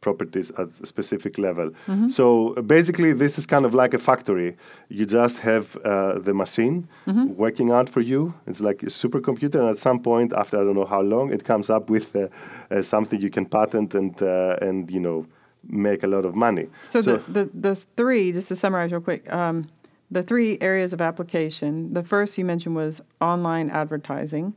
properties 0.00 0.50
at 0.58 0.68
a 0.82 0.86
specific 0.86 1.38
level. 1.38 1.70
Mm-hmm. 1.70 2.08
So 2.08 2.54
basically, 2.76 3.12
this 3.14 3.38
is 3.38 3.46
kind 3.46 3.64
of 3.64 3.72
like 3.74 3.92
a 3.94 3.98
factory. 3.98 4.50
You 4.88 5.04
just 5.06 5.36
have 5.50 5.76
uh, 5.76 6.18
the 6.18 6.34
machine 6.34 6.76
mm-hmm. 7.06 7.34
working 7.44 7.70
out 7.70 7.88
for 7.88 8.02
you. 8.02 8.34
It's 8.46 8.60
like 8.60 8.82
a 8.82 8.90
supercomputer, 9.02 9.58
and 9.60 9.68
at 9.74 9.78
some 9.78 9.98
point, 10.10 10.32
after 10.32 10.54
I 10.60 10.62
don't 10.64 10.78
know 10.80 10.90
how 10.96 11.02
long, 11.14 11.32
it 11.36 11.42
comes 11.44 11.68
up 11.76 11.84
with 11.94 12.06
uh, 12.14 12.28
uh 12.70 12.82
something 12.82 13.18
you 13.26 13.30
can 13.36 13.46
patent 13.46 13.94
and 14.00 14.14
uh, 14.22 14.66
and 14.68 14.90
you 14.96 15.00
know 15.06 15.26
make 15.68 16.02
a 16.02 16.06
lot 16.06 16.24
of 16.24 16.34
money. 16.34 16.68
So, 16.84 17.00
so 17.00 17.16
the, 17.16 17.44
the, 17.44 17.50
the 17.54 17.74
three, 17.96 18.32
just 18.32 18.48
to 18.48 18.56
summarize 18.56 18.92
real 18.92 19.00
quick, 19.00 19.32
um, 19.32 19.68
the 20.10 20.22
three 20.22 20.58
areas 20.60 20.92
of 20.92 21.00
application. 21.00 21.92
The 21.92 22.02
first 22.02 22.38
you 22.38 22.44
mentioned 22.44 22.76
was 22.76 23.00
online 23.20 23.70
advertising. 23.70 24.54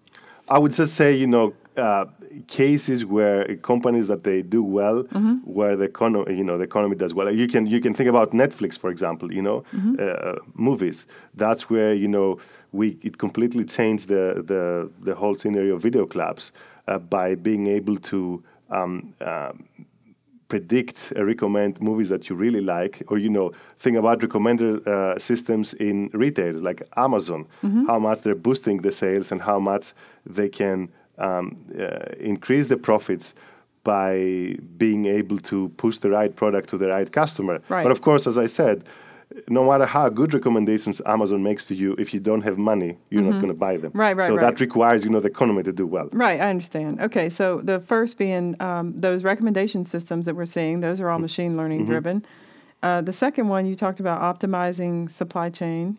I 0.49 0.59
would 0.59 0.71
just 0.71 0.95
say, 0.95 1.13
you 1.13 1.27
know, 1.27 1.53
uh, 1.75 2.05
cases 2.47 3.05
where 3.05 3.55
companies 3.57 4.07
that 4.07 4.23
they 4.23 4.41
do 4.41 4.63
well, 4.63 5.03
mm-hmm. 5.03 5.35
where 5.43 5.75
the 5.75 5.83
economy, 5.83 6.35
you 6.35 6.43
know, 6.43 6.57
the 6.57 6.63
economy 6.63 6.95
does 6.95 7.13
well. 7.13 7.33
You 7.33 7.47
can 7.47 7.65
you 7.65 7.79
can 7.79 7.93
think 7.93 8.09
about 8.09 8.31
Netflix, 8.31 8.77
for 8.77 8.89
example. 8.89 9.31
You 9.31 9.41
know, 9.41 9.63
mm-hmm. 9.73 9.95
uh, 9.99 10.35
movies. 10.53 11.05
That's 11.35 11.69
where 11.69 11.93
you 11.93 12.07
know 12.07 12.39
we 12.71 12.97
it 13.01 13.17
completely 13.17 13.65
changed 13.65 14.07
the 14.07 14.43
the 14.45 14.89
the 15.01 15.15
whole 15.15 15.35
scenario 15.35 15.75
of 15.75 15.81
video 15.81 16.05
clubs 16.05 16.51
uh, 16.87 16.97
by 16.97 17.35
being 17.35 17.67
able 17.67 17.97
to 17.97 18.43
um, 18.69 19.13
um 19.21 19.65
predict 20.47 21.11
and 21.15 21.25
recommend 21.27 21.81
movies 21.81 22.09
that 22.09 22.29
you 22.29 22.35
really 22.35 22.61
like, 22.61 23.03
or 23.07 23.17
you 23.17 23.29
know, 23.29 23.51
think 23.79 23.97
about 23.97 24.19
recommender 24.19 24.85
uh, 24.87 25.17
systems 25.19 25.73
in 25.73 26.09
retail, 26.13 26.55
like 26.55 26.81
Amazon, 26.95 27.45
mm-hmm. 27.63 27.85
how 27.85 27.99
much 27.99 28.21
they're 28.21 28.35
boosting 28.35 28.77
the 28.77 28.91
sales 28.91 29.31
and 29.31 29.41
how 29.41 29.59
much 29.59 29.93
they 30.25 30.49
can 30.49 30.89
um, 31.17 31.57
uh, 31.79 32.13
increase 32.19 32.67
the 32.67 32.77
profits 32.77 33.33
by 33.83 34.55
being 34.77 35.05
able 35.05 35.39
to 35.39 35.69
push 35.77 35.97
the 35.97 36.09
right 36.09 36.35
product 36.35 36.69
to 36.69 36.77
the 36.77 36.87
right 36.87 37.11
customer. 37.11 37.61
Right. 37.69 37.83
But 37.83 37.91
of 37.91 38.01
course, 38.01 38.27
as 38.27 38.37
I 38.37 38.45
said, 38.47 38.83
no 39.49 39.69
matter 39.69 39.85
how 39.85 40.09
good 40.09 40.33
recommendations 40.33 41.01
Amazon 41.05 41.43
makes 41.43 41.65
to 41.67 41.75
you, 41.75 41.95
if 41.99 42.13
you 42.13 42.19
don't 42.19 42.41
have 42.41 42.57
money, 42.57 42.97
you're 43.09 43.21
mm-hmm. 43.21 43.31
not 43.31 43.41
going 43.41 43.53
to 43.53 43.59
buy 43.59 43.77
them. 43.77 43.91
Right, 43.93 44.15
right. 44.15 44.25
So 44.25 44.35
right. 44.35 44.41
that 44.41 44.59
requires 44.59 45.03
you 45.03 45.09
know 45.09 45.19
the 45.19 45.27
economy 45.27 45.63
to 45.63 45.71
do 45.71 45.85
well. 45.85 46.09
Right, 46.11 46.39
I 46.39 46.49
understand. 46.49 47.01
Okay, 47.01 47.29
so 47.29 47.61
the 47.63 47.79
first 47.79 48.17
being 48.17 48.55
um, 48.61 48.93
those 48.95 49.23
recommendation 49.23 49.85
systems 49.85 50.25
that 50.25 50.35
we're 50.35 50.45
seeing; 50.45 50.79
those 50.79 50.99
are 51.01 51.09
all 51.09 51.17
mm-hmm. 51.17 51.23
machine 51.23 51.57
learning 51.57 51.81
mm-hmm. 51.81 51.91
driven. 51.91 52.25
Uh, 52.83 53.01
the 53.01 53.13
second 53.13 53.47
one 53.47 53.65
you 53.65 53.75
talked 53.75 53.99
about 53.99 54.21
optimizing 54.21 55.09
supply 55.09 55.49
chain. 55.49 55.97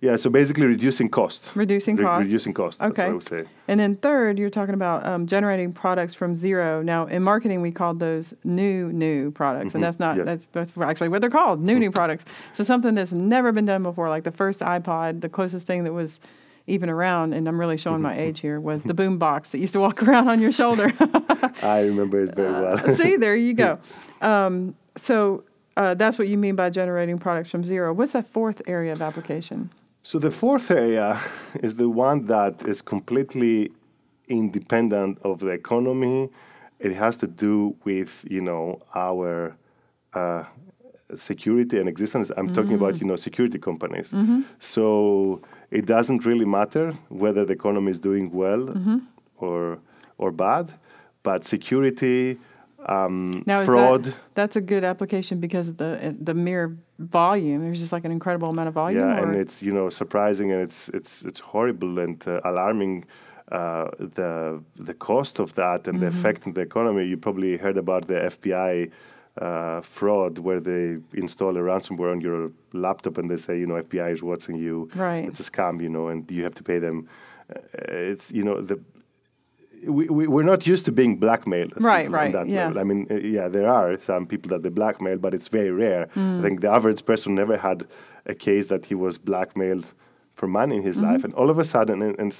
Yeah, 0.00 0.16
so 0.16 0.30
basically 0.30 0.66
reducing 0.66 1.08
cost. 1.08 1.52
Reducing 1.54 1.96
cost. 1.96 2.18
Re- 2.18 2.24
reducing 2.24 2.52
cost. 2.52 2.80
Okay. 2.80 2.88
That's 2.88 2.98
what 2.98 3.06
I 3.06 3.12
would 3.12 3.22
say. 3.46 3.50
And 3.68 3.80
then 3.80 3.96
third, 3.96 4.38
you're 4.38 4.50
talking 4.50 4.74
about 4.74 5.06
um, 5.06 5.26
generating 5.26 5.72
products 5.72 6.14
from 6.14 6.36
zero. 6.36 6.82
Now, 6.82 7.06
in 7.06 7.22
marketing, 7.22 7.62
we 7.62 7.70
called 7.70 7.98
those 7.98 8.34
new 8.44 8.92
new 8.92 9.30
products, 9.30 9.68
mm-hmm. 9.68 9.78
and 9.78 9.84
that's 9.84 9.98
not 9.98 10.16
yes. 10.16 10.26
that's 10.26 10.46
that's 10.52 10.72
actually 10.78 11.08
what 11.08 11.20
they're 11.20 11.30
called, 11.30 11.60
new 11.60 11.78
new 11.78 11.90
products. 11.90 12.24
So 12.52 12.62
something 12.62 12.94
that's 12.94 13.12
never 13.12 13.52
been 13.52 13.64
done 13.64 13.82
before, 13.82 14.08
like 14.08 14.24
the 14.24 14.30
first 14.30 14.60
iPod, 14.60 15.22
the 15.22 15.28
closest 15.28 15.66
thing 15.66 15.84
that 15.84 15.92
was 15.92 16.20
even 16.66 16.90
around, 16.90 17.32
and 17.32 17.48
I'm 17.48 17.58
really 17.58 17.76
showing 17.76 18.02
my 18.02 18.12
mm-hmm. 18.12 18.20
age 18.20 18.40
here, 18.40 18.60
was 18.60 18.82
the 18.82 18.94
boom 19.02 19.18
box 19.18 19.52
that 19.52 19.58
used 19.60 19.72
to 19.74 19.80
walk 19.80 20.02
around 20.06 20.28
on 20.28 20.40
your 20.40 20.52
shoulder. 20.52 20.92
I 21.62 21.82
remember 21.82 22.24
it 22.24 22.34
very 22.34 22.52
well. 22.52 22.78
Uh, 22.78 22.94
see, 22.94 23.16
there 23.16 23.36
you 23.36 23.54
go. 23.54 23.78
Um, 24.20 24.74
so 24.96 25.44
uh, 25.76 25.94
that's 25.94 26.18
what 26.18 26.28
you 26.28 26.38
mean 26.38 26.56
by 26.56 26.70
generating 26.70 27.18
products 27.18 27.50
from 27.50 27.64
zero. 27.64 27.92
What's 27.92 28.12
that 28.12 28.26
fourth 28.26 28.62
area 28.66 28.92
of 28.92 29.02
application? 29.02 29.70
So 30.06 30.20
the 30.20 30.30
fourth 30.30 30.70
area 30.70 31.20
is 31.64 31.74
the 31.74 31.88
one 31.88 32.26
that 32.26 32.62
is 32.64 32.80
completely 32.80 33.72
independent 34.28 35.18
of 35.24 35.40
the 35.40 35.48
economy. 35.48 36.30
It 36.78 36.92
has 36.92 37.16
to 37.16 37.26
do 37.26 37.74
with 37.82 38.24
you 38.30 38.40
know 38.40 38.82
our 38.94 39.56
uh, 40.14 40.44
security 41.16 41.80
and 41.80 41.88
existence. 41.88 42.30
I'm 42.30 42.46
mm-hmm. 42.46 42.54
talking 42.54 42.74
about 42.74 42.94
mm. 42.94 43.00
you 43.00 43.06
know 43.08 43.16
security 43.16 43.58
companies. 43.58 44.12
Mm-hmm. 44.12 44.42
So 44.60 45.42
it 45.72 45.86
doesn't 45.86 46.24
really 46.24 46.44
matter 46.44 46.92
whether 47.08 47.44
the 47.44 47.54
economy 47.54 47.90
is 47.90 47.98
doing 47.98 48.30
well 48.30 48.60
mm-hmm. 48.60 48.98
or 49.38 49.80
or 50.18 50.30
bad, 50.30 50.72
but 51.24 51.44
security 51.44 52.38
um, 52.88 53.42
Now, 53.46 53.64
fraud. 53.64 54.04
that, 54.04 54.14
that's 54.34 54.56
a 54.56 54.60
good 54.60 54.84
application 54.84 55.40
because 55.40 55.68
of 55.70 55.76
the 55.76 56.14
the 56.28 56.34
mere 56.34 56.76
volume. 56.98 57.62
There's 57.62 57.80
just 57.80 57.92
like 57.92 58.04
an 58.04 58.12
incredible 58.12 58.48
amount 58.48 58.68
of 58.68 58.74
volume. 58.74 59.00
yeah, 59.00 59.22
and 59.22 59.34
it's 59.34 59.62
you 59.62 59.72
know 59.72 59.90
surprising 59.90 60.52
and 60.52 60.60
it's 60.62 60.88
it's 60.98 61.22
it's 61.28 61.40
horrible 61.40 61.98
and 61.98 62.22
uh, 62.26 62.40
alarming. 62.44 63.04
Uh, 63.52 63.88
the 64.16 64.60
the 64.88 64.92
cost 64.94 65.38
of 65.38 65.54
that 65.54 65.86
and 65.86 66.00
the 66.00 66.06
Mm-hmm. 66.06 66.18
effect 66.18 66.46
on 66.46 66.52
the 66.54 66.62
economy. 66.62 67.04
You 67.06 67.16
probably 67.16 67.56
heard 67.56 67.76
about 67.78 68.02
the 68.08 68.14
FBI 68.14 68.90
uh, 69.40 69.80
fraud 69.82 70.38
where 70.38 70.58
they 70.60 70.96
install 71.14 71.56
a 71.56 71.60
ransomware 71.60 72.10
on 72.10 72.20
your 72.20 72.50
laptop 72.72 73.18
and 73.18 73.30
they 73.30 73.36
say, 73.36 73.56
you 73.60 73.66
know, 73.68 73.76
FBI 73.80 74.10
is 74.12 74.20
watching 74.22 74.56
you. 74.56 74.88
Right. 74.96 75.24
It's 75.28 75.38
a 75.38 75.44
scam, 75.50 75.80
you 75.80 75.88
know, 75.88 76.08
and 76.08 76.28
you 76.28 76.42
have 76.42 76.54
to 76.54 76.64
pay 76.64 76.78
them. 76.80 77.06
Uh, 77.54 77.60
it's 78.10 78.32
you 78.32 78.42
know 78.42 78.60
the. 78.60 78.80
We, 79.84 80.08
we, 80.08 80.26
we're 80.26 80.42
not 80.42 80.66
used 80.66 80.84
to 80.86 80.92
being 80.92 81.16
blackmailed. 81.16 81.72
as 81.76 81.84
Right, 81.84 82.10
right, 82.10 82.32
that 82.32 82.48
yeah. 82.48 82.66
level. 82.66 82.80
I 82.80 82.84
mean, 82.84 83.06
uh, 83.10 83.14
yeah, 83.14 83.48
there 83.48 83.68
are 83.68 83.98
some 84.00 84.26
people 84.26 84.48
that 84.50 84.62
they 84.62 84.68
blackmail, 84.70 85.18
but 85.18 85.34
it's 85.34 85.48
very 85.48 85.70
rare. 85.70 86.06
Mm. 86.14 86.38
I 86.38 86.42
think 86.42 86.60
the 86.60 86.70
average 86.70 87.04
person 87.04 87.34
never 87.34 87.56
had 87.56 87.86
a 88.26 88.34
case 88.34 88.66
that 88.66 88.86
he 88.86 88.94
was 88.94 89.18
blackmailed 89.18 89.92
for 90.34 90.46
money 90.46 90.76
in 90.76 90.82
his 90.82 90.96
Mm-hmm. 90.98 91.06
life, 91.12 91.24
and 91.24 91.34
all 91.34 91.50
of 91.50 91.58
a 91.58 91.64
sudden, 91.64 92.02
and, 92.02 92.18
and 92.18 92.32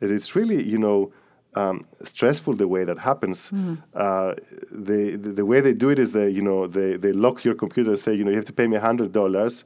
it's, 0.00 0.36
really, 0.36 0.62
you 0.62 0.78
know, 0.78 1.12
um, 1.54 1.84
stressful 2.02 2.54
the 2.54 2.66
way 2.68 2.84
that 2.84 2.98
happens. 2.98 3.50
Mm. 3.50 3.78
Uh, 3.94 4.34
the, 4.70 5.16
the 5.16 5.32
the 5.32 5.44
way 5.46 5.60
they 5.60 5.74
do 5.74 5.90
it 5.90 5.98
is 5.98 6.12
they, 6.12 6.28
you 6.30 6.40
know, 6.42 6.66
they, 6.66 6.96
they 6.96 7.12
lock 7.12 7.44
your 7.44 7.54
computer 7.54 7.90
and 7.90 8.00
say, 8.00 8.14
you 8.14 8.24
know, 8.24 8.30
you 8.30 8.36
have 8.36 8.46
to 8.46 8.52
pay 8.54 8.66
me 8.66 8.76
hundred 8.78 9.12
dollars, 9.12 9.64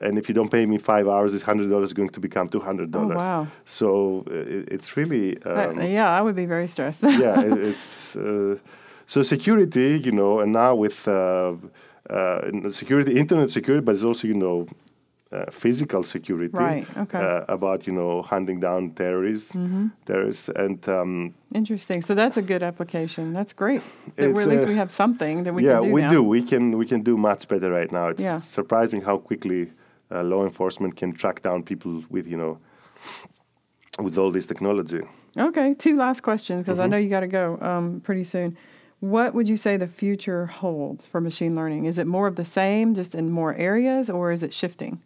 and 0.00 0.18
if 0.18 0.28
you 0.28 0.34
don't 0.34 0.50
pay 0.50 0.66
me 0.66 0.78
five 0.78 1.06
hours, 1.08 1.32
this 1.32 1.42
hundred 1.42 1.68
dollars 1.70 1.90
is 1.90 1.92
going 1.94 2.08
to 2.10 2.20
become 2.20 2.48
two 2.48 2.60
hundred 2.60 2.90
dollars. 2.90 3.22
Oh, 3.22 3.28
wow. 3.28 3.46
So 3.64 4.24
uh, 4.30 4.34
it, 4.34 4.68
it's 4.74 4.96
really. 4.96 5.34
That- 5.44 5.70
Um, 5.70 5.80
yeah, 5.82 6.18
I 6.18 6.20
would 6.24 6.36
be 6.36 6.46
very 6.46 6.68
stressed. 6.68 7.02
yeah, 7.24 7.40
it, 7.40 7.52
it's 7.70 8.16
uh, 8.16 8.56
so 9.06 9.22
security, 9.22 10.00
you 10.04 10.12
know, 10.12 10.40
and 10.40 10.52
now 10.52 10.74
with 10.74 11.06
uh, 11.08 11.52
uh, 12.10 12.68
security, 12.70 13.12
internet 13.18 13.50
security, 13.50 13.84
but 13.84 13.94
it's 13.94 14.04
also 14.04 14.28
you 14.28 14.34
know. 14.34 14.66
Uh, 15.32 15.50
physical 15.50 16.02
security, 16.04 16.52
Right, 16.56 16.86
okay. 16.96 17.18
Mm-hmm. 17.18 17.50
uh, 17.50 17.54
about 17.54 17.86
you 17.88 17.92
know 17.92 18.22
hunting 18.22 18.60
down 18.60 18.90
terrorists, 18.94 19.52
terrorists, 20.04 20.48
and 20.54 20.78
um, 20.88 21.34
Interesting. 21.52 22.02
So 22.02 22.14
that's 22.14 22.36
a 22.36 22.42
good 22.42 22.62
application. 22.62 23.32
That's 23.32 23.52
great. 23.52 23.80
That 24.16 24.28
at 24.30 24.46
least 24.46 24.64
uh, 24.64 24.68
we 24.68 24.76
have 24.76 24.90
something 24.92 25.42
that 25.44 25.52
we 25.52 25.64
yeah, 25.66 25.78
can 25.80 25.88
do 25.88 25.92
we 25.94 26.00
now. 26.02 26.10
do. 26.10 26.22
We 26.22 26.40
can 26.42 26.78
we 26.78 26.86
can 26.86 27.02
do 27.02 27.16
much 27.16 27.48
better 27.48 27.68
right 27.72 27.90
now. 27.90 28.10
It's 28.12 28.22
Yeah. 28.22 28.38
surprising 28.38 29.02
how 29.02 29.16
quickly 29.18 29.72
uh, 30.14 30.22
law 30.22 30.44
enforcement 30.44 30.96
can 30.96 31.12
track 31.12 31.42
down 31.42 31.62
people 31.62 32.02
with 32.08 32.26
you 32.26 32.36
know 32.36 32.58
with 33.98 34.18
all 34.18 34.30
this 34.30 34.46
technology. 34.46 35.00
Okay, 35.36 35.74
two 35.74 35.96
last 35.96 36.22
questions 36.22 36.64
because 36.64 36.78
Mm-hmm. 36.78 36.84
I 36.84 36.88
know 36.88 36.96
you 36.96 37.10
got 37.10 37.20
to 37.20 37.26
go 37.26 37.58
um, 37.60 38.00
pretty 38.00 38.24
soon. 38.24 38.56
What 39.00 39.34
would 39.34 39.48
you 39.48 39.56
say 39.56 39.76
the 39.76 39.86
future 39.86 40.46
holds 40.46 41.06
for 41.06 41.20
machine 41.20 41.54
learning? 41.54 41.84
Is 41.84 41.98
it 41.98 42.06
more 42.06 42.26
of 42.26 42.36
the 42.36 42.44
same, 42.44 42.94
just 42.94 43.14
in 43.14 43.30
more 43.30 43.54
areas, 43.54 44.08
or 44.08 44.32
is 44.32 44.42
it 44.42 44.54
shifting? 44.54 45.00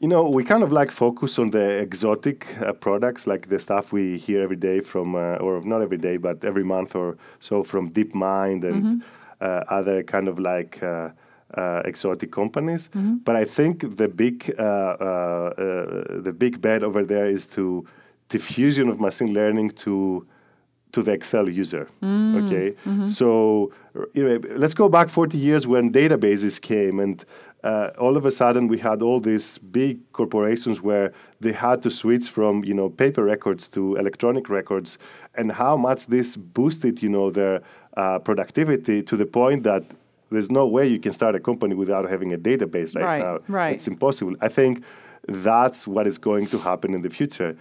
You 0.00 0.08
know, 0.08 0.28
we 0.28 0.44
kind 0.44 0.62
of 0.64 0.72
like 0.72 0.90
focus 0.90 1.38
on 1.38 1.50
the 1.50 1.78
exotic 1.78 2.46
uh, 2.60 2.72
products, 2.72 3.26
like 3.26 3.48
the 3.48 3.58
stuff 3.58 3.92
we 3.92 4.18
hear 4.18 4.42
every 4.42 4.56
day 4.56 4.80
from, 4.80 5.14
uh, 5.14 5.36
or 5.36 5.62
not 5.62 5.80
every 5.80 5.96
day, 5.96 6.16
but 6.18 6.44
every 6.44 6.64
month 6.64 6.96
or 6.96 7.16
so 7.38 7.62
from 7.62 7.90
DeepMind 7.90 8.64
and 8.64 9.02
uh, 9.40 9.62
other 9.68 10.02
kind 10.02 10.28
of 10.28 10.38
like 10.38 10.82
uh, 11.54 11.82
exotic 11.84 12.30
companies. 12.30 12.88
But 13.24 13.36
I 13.36 13.44
think 13.44 13.96
the 13.96 14.08
big, 14.08 14.54
uh, 14.58 14.62
uh, 14.62 14.64
uh, 14.64 16.20
the 16.20 16.32
big 16.36 16.60
bet 16.60 16.82
over 16.82 17.04
there 17.04 17.26
is 17.26 17.46
to 17.56 17.86
diffusion 18.28 18.88
of 18.88 18.98
machine 19.00 19.32
learning 19.34 19.70
to 19.84 20.26
to 20.92 21.02
the 21.02 21.12
Excel 21.12 21.48
user. 21.48 21.88
Okay, 22.44 22.74
so 23.06 23.72
you 24.14 24.28
know, 24.28 24.38
let's 24.56 24.74
go 24.74 24.88
back 24.88 25.08
40 25.08 25.38
years 25.38 25.66
when 25.66 25.90
databases 25.90 26.60
came, 26.60 27.00
and 27.00 27.24
uh, 27.64 27.90
all 27.98 28.16
of 28.16 28.26
a 28.26 28.30
sudden 28.30 28.68
we 28.68 28.78
had 28.78 29.00
all 29.02 29.20
these 29.20 29.58
big 29.58 29.98
corporations 30.12 30.82
where 30.82 31.12
they 31.40 31.52
had 31.52 31.80
to 31.82 31.90
switch 31.90 32.28
from 32.28 32.62
you 32.64 32.74
know 32.74 32.90
paper 32.90 33.24
records 33.24 33.68
to 33.68 33.96
electronic 33.96 34.48
records, 34.50 34.98
and 35.34 35.52
how 35.52 35.76
much 35.76 36.06
this 36.06 36.36
boosted 36.36 37.02
you 37.02 37.08
know 37.08 37.30
their 37.30 37.62
uh, 37.96 38.18
productivity 38.18 39.02
to 39.02 39.16
the 39.16 39.26
point 39.26 39.62
that 39.62 39.82
there's 40.32 40.50
no 40.50 40.66
way 40.66 40.84
you 40.94 40.98
can 41.06 41.12
start 41.12 41.34
a 41.34 41.40
company 41.40 41.74
without 41.74 42.04
having 42.14 42.32
a 42.32 42.38
database 42.38 42.90
right, 42.96 43.04
Right, 43.04 43.22
now. 43.24 43.38
right. 43.48 43.74
It's 43.74 43.86
impossible. 43.88 44.34
I 44.40 44.48
think 44.48 44.82
that's 45.28 45.86
what 45.86 46.06
is 46.06 46.18
going 46.18 46.46
to 46.48 46.58
happen 46.58 46.94
in 46.94 47.02
the 47.02 47.10
future. 47.10 47.56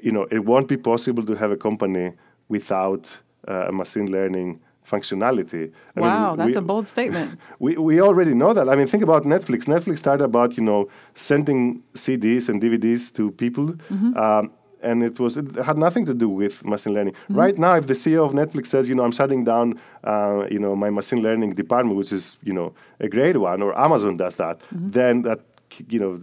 You 0.00 0.12
know, 0.12 0.24
it 0.36 0.44
won't 0.50 0.68
be 0.68 0.76
possible 0.76 1.22
to 1.30 1.34
have 1.42 1.50
a 1.50 1.56
company 1.56 2.06
without 2.48 3.02
uh, 3.48 3.68
machine 3.72 4.10
learning 4.10 4.60
functionality. 4.86 5.72
I 5.96 6.00
mean, 6.00 6.08
Wow, 6.10 6.36
that's 6.36 6.48
we- 6.50 6.54
a 6.56 6.60
bold 6.60 6.88
statement. 6.88 7.38
we, 7.58 7.76
we 7.76 8.00
already 8.00 8.34
know 8.34 8.52
that. 8.52 8.68
I 8.68 8.74
mean, 8.76 8.86
think 8.86 9.02
about 9.02 9.24
Netflix. 9.24 9.60
Netflix 9.66 9.98
started 9.98 10.24
about 10.24 10.56
you 10.58 10.62
know 10.62 10.88
sending 11.14 11.82
CDs 11.94 12.48
and 12.48 12.60
DVDs 12.60 13.12
to 13.16 13.30
people, 13.30 13.66
Mm-hmm. 13.90 14.16
um, 14.16 14.50
and 14.84 15.02
it 15.02 15.18
was 15.24 15.36
it 15.36 15.46
had 15.70 15.78
nothing 15.86 16.04
to 16.10 16.14
do 16.14 16.28
with 16.28 16.54
machine 16.64 16.94
learning. 16.96 17.14
Mm-hmm. 17.14 17.38
Right 17.42 17.56
now, 17.66 17.74
if 17.80 17.86
the 17.86 17.94
CEO 18.02 18.22
of 18.28 18.32
Netflix 18.32 18.66
says, 18.74 18.88
you 18.88 18.94
know, 18.94 19.04
I'm 19.06 19.12
shutting 19.20 19.42
down, 19.44 19.66
uh, 20.12 20.46
you 20.54 20.58
know, 20.64 20.72
my 20.76 20.90
machine 20.90 21.20
learning 21.22 21.50
department, 21.54 21.96
which 22.00 22.12
is 22.12 22.38
you 22.48 22.52
know 22.58 22.68
a 23.00 23.08
great 23.08 23.36
one, 23.50 23.58
or 23.62 23.70
Amazon 23.86 24.16
does 24.16 24.36
that, 24.36 24.56
then 24.72 25.22
that 25.22 25.40
you 25.88 25.98
know 25.98 26.14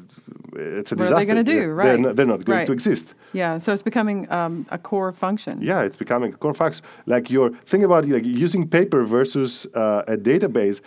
it's 0.78 0.92
a 0.92 0.96
Mm-hmm. 0.96 1.04
What 1.04 1.12
are 1.12 1.16
they 1.16 1.26
disaster. 1.26 1.28
gonna 1.28 1.44
do? 1.44 1.60
They're 1.62 1.76
Right. 1.76 2.00
not, 2.00 2.16
they're 2.16 2.32
not 2.36 2.44
going 2.46 2.58
Right. 2.60 2.68
to 2.68 2.74
exist. 2.80 3.16
Yeah, 3.34 3.58
so 3.64 3.74
it's 3.74 3.84
becoming 3.92 4.20
um, 4.32 4.66
a 4.70 4.78
core 4.78 5.12
function. 5.26 5.54
Yeah, 5.62 5.82
it's 5.88 5.96
becoming 6.06 6.34
a 6.34 6.38
core 6.38 6.54
fact. 6.54 6.82
Like 7.14 7.26
your 7.36 7.48
think 7.72 7.84
about 7.84 8.04
like 8.08 8.26
using 8.26 8.64
paper 8.68 9.02
versus 9.18 9.52
uh, 9.84 10.14
a 10.16 10.18
database. 10.32 10.80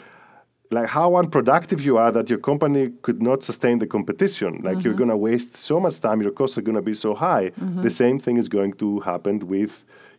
Like 0.78 0.88
how 0.98 1.08
unproductive 1.22 1.80
you 1.88 1.94
are 2.02 2.10
that 2.18 2.26
your 2.32 2.40
company 2.50 2.82
could 3.06 3.20
not 3.28 3.38
sustain 3.50 3.76
the 3.82 3.86
competition. 3.96 4.50
Like 4.66 4.78
you're 4.82 4.94
Mm-hmm. 4.94 5.10
going 5.10 5.10
to 5.18 5.22
waste 5.28 5.52
so 5.70 5.76
much 5.84 5.96
time. 6.06 6.18
Your 6.26 6.34
costs 6.40 6.56
are 6.58 6.64
going 6.68 6.80
to 6.82 6.86
be 6.92 6.96
so 7.06 7.10
high. 7.26 7.44
The 7.86 7.90
same 8.02 8.16
thing 8.24 8.36
is 8.42 8.48
going 8.58 8.72
to 8.82 8.88
happen 9.10 9.34
with, 9.54 9.72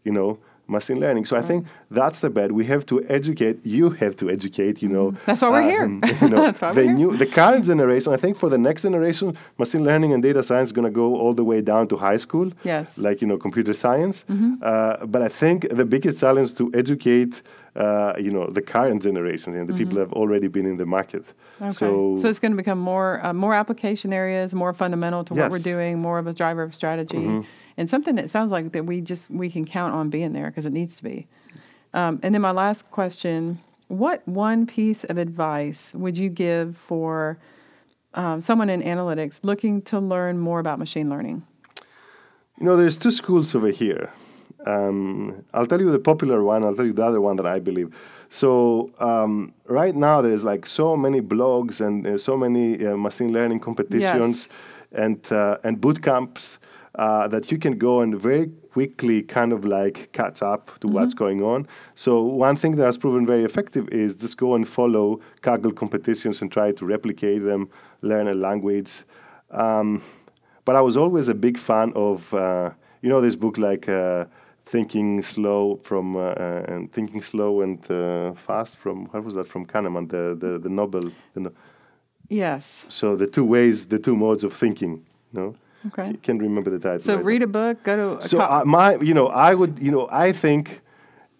you 0.07 0.13
know, 0.17 0.29
machine 0.67 0.99
learning. 0.99 1.25
So 1.25 1.35
I 1.37 1.41
think 1.41 1.65
that's 1.91 2.19
the 2.19 2.29
bet. 2.29 2.51
We 2.51 2.65
have 2.65 2.85
to 2.87 3.03
educate. 3.09 3.59
You 3.63 3.89
have 3.91 4.15
to 4.17 4.29
educate. 4.29 4.81
You 4.81 4.89
know, 4.89 5.05
Mm-hmm. 5.11 5.25
That's 5.25 5.41
why 5.41 5.49
we're 5.49 5.61
here. 5.69 5.83
um, 5.83 6.01
You 6.21 6.29
know, 6.29 6.41
That's 6.47 6.61
why 6.61 6.71
the 6.73 6.81
we're 6.81 6.87
here. 6.87 6.93
new, 7.11 7.17
the 7.17 7.25
current 7.25 7.65
generation. 7.65 8.13
I 8.13 8.17
think 8.17 8.37
for 8.37 8.49
the 8.49 8.57
next 8.57 8.81
generation, 8.83 9.37
machine 9.57 9.83
learning 9.83 10.13
and 10.13 10.21
data 10.23 10.41
science 10.43 10.69
is 10.69 10.73
going 10.73 10.85
to 10.85 10.91
go 11.03 11.15
all 11.15 11.33
the 11.33 11.43
way 11.43 11.61
down 11.61 11.87
to 11.89 11.95
high 11.97 12.17
school 12.17 12.51
Yes. 12.63 12.93
Mm-hmm. 12.93 13.03
like 13.07 13.21
you 13.21 13.27
know 13.27 13.37
computer 13.37 13.73
science. 13.73 14.25
Uh, 14.29 15.05
but 15.05 15.21
I 15.21 15.29
think 15.29 15.67
the 15.69 15.85
biggest 15.85 16.19
challenge 16.19 16.53
to 16.55 16.71
educate 16.73 17.41
uh, 17.75 18.13
you 18.17 18.31
know 18.31 18.47
the 18.47 18.61
current 18.61 19.03
generation 19.03 19.53
and 19.55 19.67
the 19.69 19.73
people 19.73 19.95
that 19.95 20.01
have 20.01 20.13
already 20.13 20.47
been 20.47 20.65
in 20.65 20.77
the 20.77 20.85
market. 20.85 21.23
Mm-hmm. 21.25 21.63
Okay. 21.65 21.71
So, 21.81 22.17
So, 22.21 22.29
it's 22.29 22.39
going 22.39 22.51
to 22.53 22.57
become 22.63 22.79
more 22.79 23.09
uh, 23.25 23.33
more 23.33 23.53
application 23.53 24.13
areas, 24.13 24.53
more 24.53 24.73
fundamental 24.73 25.23
to 25.25 25.33
what 25.33 25.51
we're 25.51 25.57
Mm-hmm. 25.57 25.73
doing, 25.77 25.99
more 26.07 26.17
of 26.19 26.27
a 26.27 26.33
driver 26.33 26.63
of 26.63 26.73
strategy, 26.73 27.23
and 27.77 27.89
something 27.89 28.15
that 28.15 28.29
sounds 28.29 28.51
like 28.51 28.71
that 28.73 28.85
we 28.85 29.01
just 29.01 29.29
we 29.31 29.49
can 29.49 29.65
count 29.65 29.93
on 29.93 30.09
being 30.09 30.33
there 30.33 30.47
because 30.47 30.65
it 30.65 30.73
needs 30.73 30.95
to 30.97 31.03
be. 31.03 31.27
Um, 31.93 32.19
and 32.23 32.33
then 32.33 32.41
my 32.41 32.51
last 32.51 32.91
question: 32.91 33.59
What 33.87 34.27
one 34.27 34.65
piece 34.65 35.03
of 35.03 35.17
advice 35.17 35.93
would 35.93 36.17
you 36.17 36.29
give 36.29 36.77
for 36.77 37.37
um, 38.13 38.41
someone 38.41 38.69
in 38.69 38.81
analytics 38.81 39.39
looking 39.43 39.81
to 39.83 39.99
learn 39.99 40.37
more 40.37 40.59
about 40.59 40.79
machine 40.79 41.09
learning? 41.09 41.43
you 42.59 42.65
know, 42.65 42.77
there's 42.77 42.97
two 42.97 43.11
schools 43.11 43.53
over 43.53 43.69
here. 43.69 44.11
Um, 44.65 45.43
I'll 45.53 45.67
tell 45.67 45.79
you 45.79 45.91
the 45.91 45.99
popular 45.99 46.43
one. 46.43 46.63
I'll 46.63 46.75
tell 46.75 46.85
you 46.85 46.93
the 46.93 47.05
other 47.05 47.21
one 47.21 47.35
that 47.35 47.45
I 47.45 47.59
believe. 47.59 47.95
So 48.29 48.91
um, 48.99 49.53
right 49.65 49.95
now 49.95 50.21
there's 50.21 50.43
like 50.43 50.65
so 50.65 50.97
many 50.97 51.21
blogs 51.21 51.85
and 51.85 52.07
uh, 52.07 52.17
so 52.17 52.35
many 52.35 52.85
uh, 52.85 52.97
machine 52.97 53.31
learning 53.31 53.59
competitions 53.59 54.47
and 54.91 55.19
uh, 55.31 55.57
and 55.63 55.79
boot 55.79 56.01
camps 56.01 56.57
uh, 56.97 57.27
that 57.27 57.51
you 57.51 57.57
can 57.57 57.77
go 57.77 58.01
and 58.01 58.19
very 58.19 58.47
quickly 58.71 59.21
kind 59.21 59.51
of 59.53 59.63
like 59.65 60.11
catch 60.11 60.41
up 60.41 60.71
to 60.79 60.87
what's 60.87 61.13
going 61.13 61.41
on. 61.43 61.67
So 61.93 62.21
one 62.21 62.55
thing 62.55 62.75
that 62.77 62.85
has 62.85 62.97
proven 62.97 63.25
very 63.25 63.43
effective 63.43 63.87
is 63.89 64.15
just 64.15 64.37
go 64.37 64.55
and 64.55 64.67
follow 64.67 65.19
Kaggle 65.41 65.75
competitions 65.75 66.41
and 66.41 66.51
try 66.51 66.71
to 66.73 66.85
replicate 66.85 67.43
them, 67.43 67.69
learn 68.01 68.27
a 68.27 68.33
language. 68.33 69.03
Um, 69.51 70.01
but 70.65 70.75
I 70.75 70.81
was 70.81 70.97
always 70.97 71.27
a 71.27 71.35
big 71.35 71.57
fan 71.57 71.93
of 71.95 72.33
uh, 72.33 72.71
you 73.01 73.09
know 73.09 73.21
this 73.21 73.35
book 73.35 73.57
like 73.57 73.87
uh, 73.87 74.25
Thinking 74.65 75.21
Slow 75.21 75.79
from 75.83 76.15
uh, 76.15 76.19
uh, 76.21 76.65
and 76.67 76.91
Thinking 76.91 77.21
Slow 77.21 77.61
and 77.61 77.79
uh, 77.91 78.33
Fast 78.33 78.77
from 78.77 79.05
what 79.11 79.23
was 79.23 79.35
that 79.35 79.47
from 79.47 79.65
Kahneman 79.65 80.09
the 80.09 80.35
the, 80.35 80.57
the 80.59 80.69
Nobel 80.69 81.11
the 81.33 81.39
no- 81.39 81.53
Yes. 82.29 82.85
so 82.89 83.15
the 83.15 83.27
two 83.27 83.45
ways 83.45 83.85
the 83.85 83.99
two 83.99 84.15
modes 84.15 84.43
of 84.43 84.51
thinking 84.53 85.05
You 85.31 85.39
no 85.39 85.55
Okay. 85.87 86.13
Can't 86.23 86.41
remember 86.41 86.69
the 86.71 86.79
title 86.79 86.99
So 86.99 87.15
right 87.15 87.25
read 87.25 87.41
a 87.43 87.47
book, 87.47 87.83
go 87.83 87.95
to 87.95 88.17
a 88.17 88.21
so 88.21 88.39
uh, 88.41 88.63
my 88.65 88.95
you 89.09 89.13
know 89.13 89.27
I 89.27 89.53
would 89.53 89.79
you 89.79 89.91
know 89.91 90.07
I 90.11 90.31
think 90.31 90.81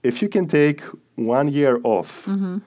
if 0.04 0.22
you 0.22 0.30
can 0.30 0.48
take 0.48 0.82
one 1.16 1.48
year 1.50 1.80
off 1.84 2.26
Mm-hmm. 2.26 2.58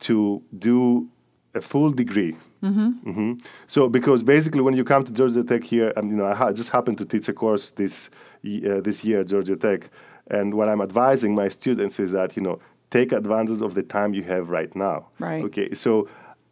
to 0.00 0.42
do 0.58 1.08
a 1.54 1.60
full 1.60 1.90
degree 1.92 2.36
Mhm. 2.64 3.42
So 3.66 3.88
because 3.90 4.22
basically 4.22 4.62
when 4.62 4.74
you 4.74 4.84
come 4.84 5.04
to 5.04 5.12
Georgia 5.12 5.44
Tech 5.44 5.62
here, 5.64 5.92
um, 5.98 6.08
you 6.10 6.16
know, 6.16 6.24
I 6.24 6.34
ha- 6.34 6.50
just 6.52 6.70
happened 6.70 6.96
to 6.96 7.04
teach 7.04 7.28
a 7.28 7.34
course 7.34 7.68
this 7.80 8.08
uh, 8.46 8.80
this 8.80 9.04
year 9.04 9.20
at 9.20 9.26
Georgia 9.28 9.54
Tech, 9.56 9.90
and 10.30 10.54
what 10.54 10.66
I'm 10.70 10.80
advising 10.80 11.34
my 11.34 11.50
students 11.50 12.00
is 12.00 12.10
that 12.12 12.36
you 12.36 12.42
know 12.42 12.58
take 12.90 13.12
advantage 13.12 13.60
of 13.60 13.74
the 13.74 13.82
time 13.82 14.14
you 14.14 14.22
have 14.32 14.48
right 14.48 14.74
now. 14.74 14.98
Right. 15.18 15.44
Okay. 15.44 15.74
So 15.74 16.08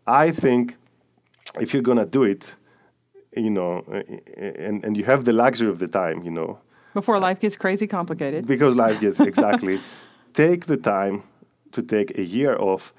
I 0.07 0.33
think 0.33 0.77
if 1.61 1.73
you're 1.73 1.83
gonna 1.91 2.05
do 2.19 2.25
it, 2.25 2.57
you 3.37 3.51
know, 3.51 3.85
and 4.37 4.85
and 4.85 4.97
you 4.97 5.05
have 5.05 5.25
the 5.25 5.33
luxury 5.33 5.69
of 5.69 5.79
the 5.79 5.89
time, 5.89 6.23
you 6.23 6.31
know, 6.31 6.59
before 6.95 7.19
life 7.19 7.41
gets 7.41 7.57
crazy 7.57 7.87
complicated. 7.87 8.47
Because 8.47 8.77
life 8.77 9.01
gets 9.01 9.21
exactly. 9.33 9.81
take 10.35 10.67
the 10.67 10.77
time 10.77 11.23
to 11.73 11.83
take 11.83 12.19
a 12.19 12.23
year 12.23 12.57
off 12.59 12.93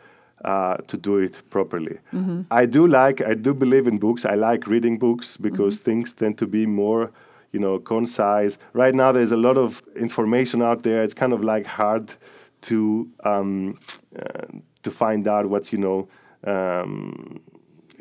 uh, 0.43 0.77
to 0.87 0.97
do 0.97 1.17
it 1.17 1.41
properly. 1.49 1.99
Mm-hmm. 2.13 2.41
I 2.51 2.65
do 2.65 2.87
like, 2.87 3.21
I 3.21 3.33
do 3.33 3.53
believe 3.53 3.87
in 3.87 3.97
books. 3.97 4.25
I 4.25 4.35
like 4.35 4.67
reading 4.67 4.97
books 4.97 5.37
because 5.37 5.75
mm-hmm. 5.75 5.85
things 5.85 6.13
tend 6.13 6.37
to 6.39 6.47
be 6.47 6.65
more, 6.65 7.11
you 7.51 7.59
know, 7.59 7.79
concise. 7.79 8.57
Right 8.73 8.93
now, 8.93 9.11
there's 9.11 9.31
a 9.31 9.37
lot 9.37 9.57
of 9.57 9.83
information 9.95 10.61
out 10.61 10.83
there. 10.83 11.03
It's 11.03 11.13
kind 11.13 11.33
of 11.33 11.43
like 11.43 11.65
hard 11.65 12.13
to 12.61 13.09
um, 13.23 13.79
uh, 14.17 14.47
to 14.83 14.91
find 14.91 15.27
out 15.27 15.47
what's 15.47 15.71
you 15.71 15.79
know 15.79 16.07
um, 16.45 17.41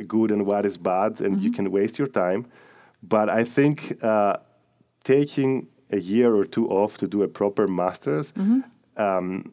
good 0.07 0.31
and 0.31 0.47
what 0.47 0.67
is 0.67 0.77
bad, 0.77 1.21
and 1.21 1.37
mm-hmm. 1.37 1.45
you 1.45 1.53
can 1.53 1.71
waste 1.71 1.99
your 1.99 2.09
time. 2.09 2.47
But 3.03 3.29
I 3.29 3.45
think 3.45 3.99
uh, 4.03 4.37
taking 5.05 5.69
a 5.91 5.99
year 5.99 6.35
or 6.35 6.45
two 6.45 6.69
off 6.69 6.97
to 6.99 7.07
do 7.07 7.23
a 7.23 7.29
proper 7.29 7.67
master's 7.67 8.33
mm-hmm. 8.33 8.61
um, 8.97 9.53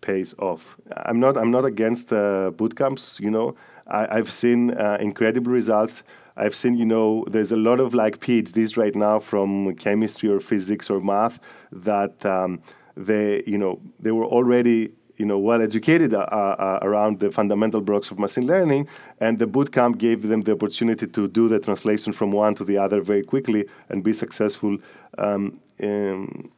pays 0.00 0.34
off. 0.38 0.76
I'm 0.96 1.20
not 1.20 1.36
I'm 1.36 1.50
not 1.50 1.64
against 1.64 2.12
uh, 2.12 2.50
boot 2.50 2.76
camps. 2.76 3.18
You 3.20 3.30
know, 3.30 3.56
I, 3.86 4.16
have 4.16 4.32
seen 4.32 4.72
uh, 4.72 4.98
incredible 5.00 5.52
results. 5.52 6.02
I've 6.36 6.54
seen 6.54 6.76
you 6.76 6.84
know 6.84 7.24
there's 7.30 7.52
a 7.52 7.56
lot 7.56 7.80
of 7.80 7.94
like 7.94 8.20
PhDs 8.20 8.76
right 8.76 8.94
now 8.94 9.18
from 9.18 9.74
chemistry 9.76 10.28
or 10.28 10.40
physics 10.40 10.90
or 10.90 11.00
math 11.00 11.38
that 11.70 12.24
um, 12.26 12.60
they 12.96 13.42
you 13.46 13.58
know 13.58 13.80
they 14.00 14.10
were 14.10 14.26
already 14.26 14.92
you 15.16 15.24
know 15.24 15.38
well 15.38 15.62
educated 15.62 16.14
uh, 16.14 16.18
uh, 16.18 16.78
around 16.82 17.20
the 17.20 17.30
fundamental 17.30 17.80
blocks 17.80 18.10
of 18.10 18.18
machine 18.18 18.46
learning 18.46 18.88
and 19.20 19.38
the 19.38 19.46
bootcamp 19.46 19.98
gave 19.98 20.22
them 20.22 20.42
the 20.42 20.52
opportunity 20.52 21.06
to 21.06 21.28
do 21.28 21.48
the 21.48 21.58
translation 21.58 22.12
from 22.12 22.32
one 22.32 22.54
to 22.54 22.64
the 22.64 22.76
other 22.76 23.00
very 23.00 23.22
quickly 23.22 23.66
and 23.88 24.02
be 24.02 24.12
successful 24.12 24.76
um, 25.18 25.60
in, 25.78 26.50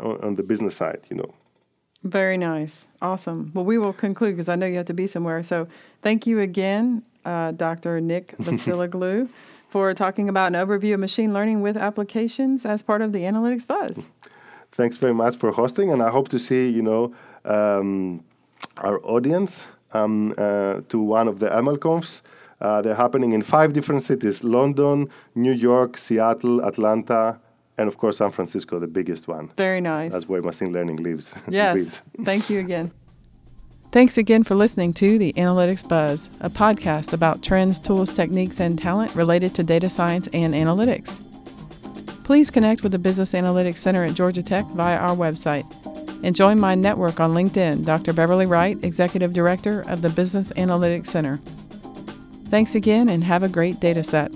on, 0.00 0.18
on 0.22 0.34
the 0.34 0.42
business 0.42 0.76
side 0.76 1.00
you 1.10 1.16
know 1.16 1.34
very 2.04 2.36
nice. 2.36 2.88
Awesome. 3.00 3.52
Well, 3.54 3.64
we 3.64 3.78
will 3.78 3.92
conclude 3.92 4.36
because 4.36 4.48
I 4.48 4.56
know 4.56 4.66
you 4.66 4.76
have 4.76 4.86
to 4.86 4.94
be 4.94 5.06
somewhere. 5.06 5.42
So 5.42 5.68
thank 6.02 6.26
you 6.26 6.40
again, 6.40 7.02
uh, 7.24 7.52
Dr. 7.52 8.00
Nick 8.00 8.36
Vasiloglou, 8.40 9.28
for 9.68 9.94
talking 9.94 10.28
about 10.28 10.48
an 10.48 10.54
overview 10.54 10.94
of 10.94 11.00
machine 11.00 11.32
learning 11.32 11.62
with 11.62 11.76
applications 11.76 12.66
as 12.66 12.82
part 12.82 13.02
of 13.02 13.12
the 13.12 13.20
Analytics 13.20 13.66
Buzz. 13.66 14.06
Thanks 14.72 14.96
very 14.96 15.14
much 15.14 15.36
for 15.36 15.52
hosting, 15.52 15.92
and 15.92 16.02
I 16.02 16.10
hope 16.10 16.28
to 16.28 16.38
see 16.38 16.68
you 16.68 16.82
know 16.82 17.14
um, 17.44 18.24
our 18.78 19.00
audience 19.04 19.66
um, 19.92 20.34
uh, 20.38 20.80
to 20.88 20.98
one 20.98 21.28
of 21.28 21.38
the 21.38 21.48
MLConfs. 21.48 22.22
Uh, 22.60 22.80
they're 22.80 22.94
happening 22.94 23.32
in 23.32 23.42
five 23.42 23.72
different 23.72 24.02
cities: 24.02 24.42
London, 24.44 25.08
New 25.34 25.52
York, 25.52 25.98
Seattle, 25.98 26.64
Atlanta, 26.64 27.38
and 27.76 27.88
of 27.88 27.98
course 27.98 28.18
San 28.18 28.30
Francisco, 28.30 28.78
the 28.78 28.86
biggest 28.86 29.28
one. 29.28 29.50
Very 29.56 29.80
nice. 29.80 30.12
That's 30.12 30.28
where 30.28 30.42
machine 30.42 30.72
learning 30.72 30.96
lives. 30.96 31.34
Yes. 31.48 32.02
Thank 32.24 32.48
you 32.48 32.60
again. 32.60 32.92
Thanks 33.92 34.16
again 34.16 34.42
for 34.42 34.54
listening 34.54 34.94
to 34.94 35.18
the 35.18 35.34
Analytics 35.34 35.86
Buzz, 35.86 36.30
a 36.40 36.48
podcast 36.48 37.12
about 37.12 37.42
trends, 37.42 37.78
tools, 37.78 38.10
techniques, 38.10 38.58
and 38.58 38.78
talent 38.78 39.14
related 39.14 39.54
to 39.56 39.62
data 39.62 39.90
science 39.90 40.28
and 40.32 40.54
analytics. 40.54 41.20
Please 42.24 42.50
connect 42.50 42.82
with 42.82 42.92
the 42.92 42.98
Business 42.98 43.32
Analytics 43.32 43.78
Center 43.78 44.04
at 44.04 44.14
Georgia 44.14 44.42
Tech 44.42 44.64
via 44.66 44.96
our 44.96 45.16
website 45.16 45.66
and 46.22 46.36
join 46.36 46.58
my 46.58 46.74
network 46.74 47.18
on 47.18 47.34
LinkedIn, 47.34 47.84
Dr. 47.84 48.12
Beverly 48.12 48.46
Wright, 48.46 48.78
Executive 48.82 49.32
Director 49.32 49.80
of 49.88 50.02
the 50.02 50.08
Business 50.08 50.52
Analytics 50.52 51.06
Center. 51.06 51.38
Thanks 52.46 52.74
again 52.74 53.08
and 53.08 53.24
have 53.24 53.42
a 53.42 53.48
great 53.48 53.80
data 53.80 54.04
set. 54.04 54.30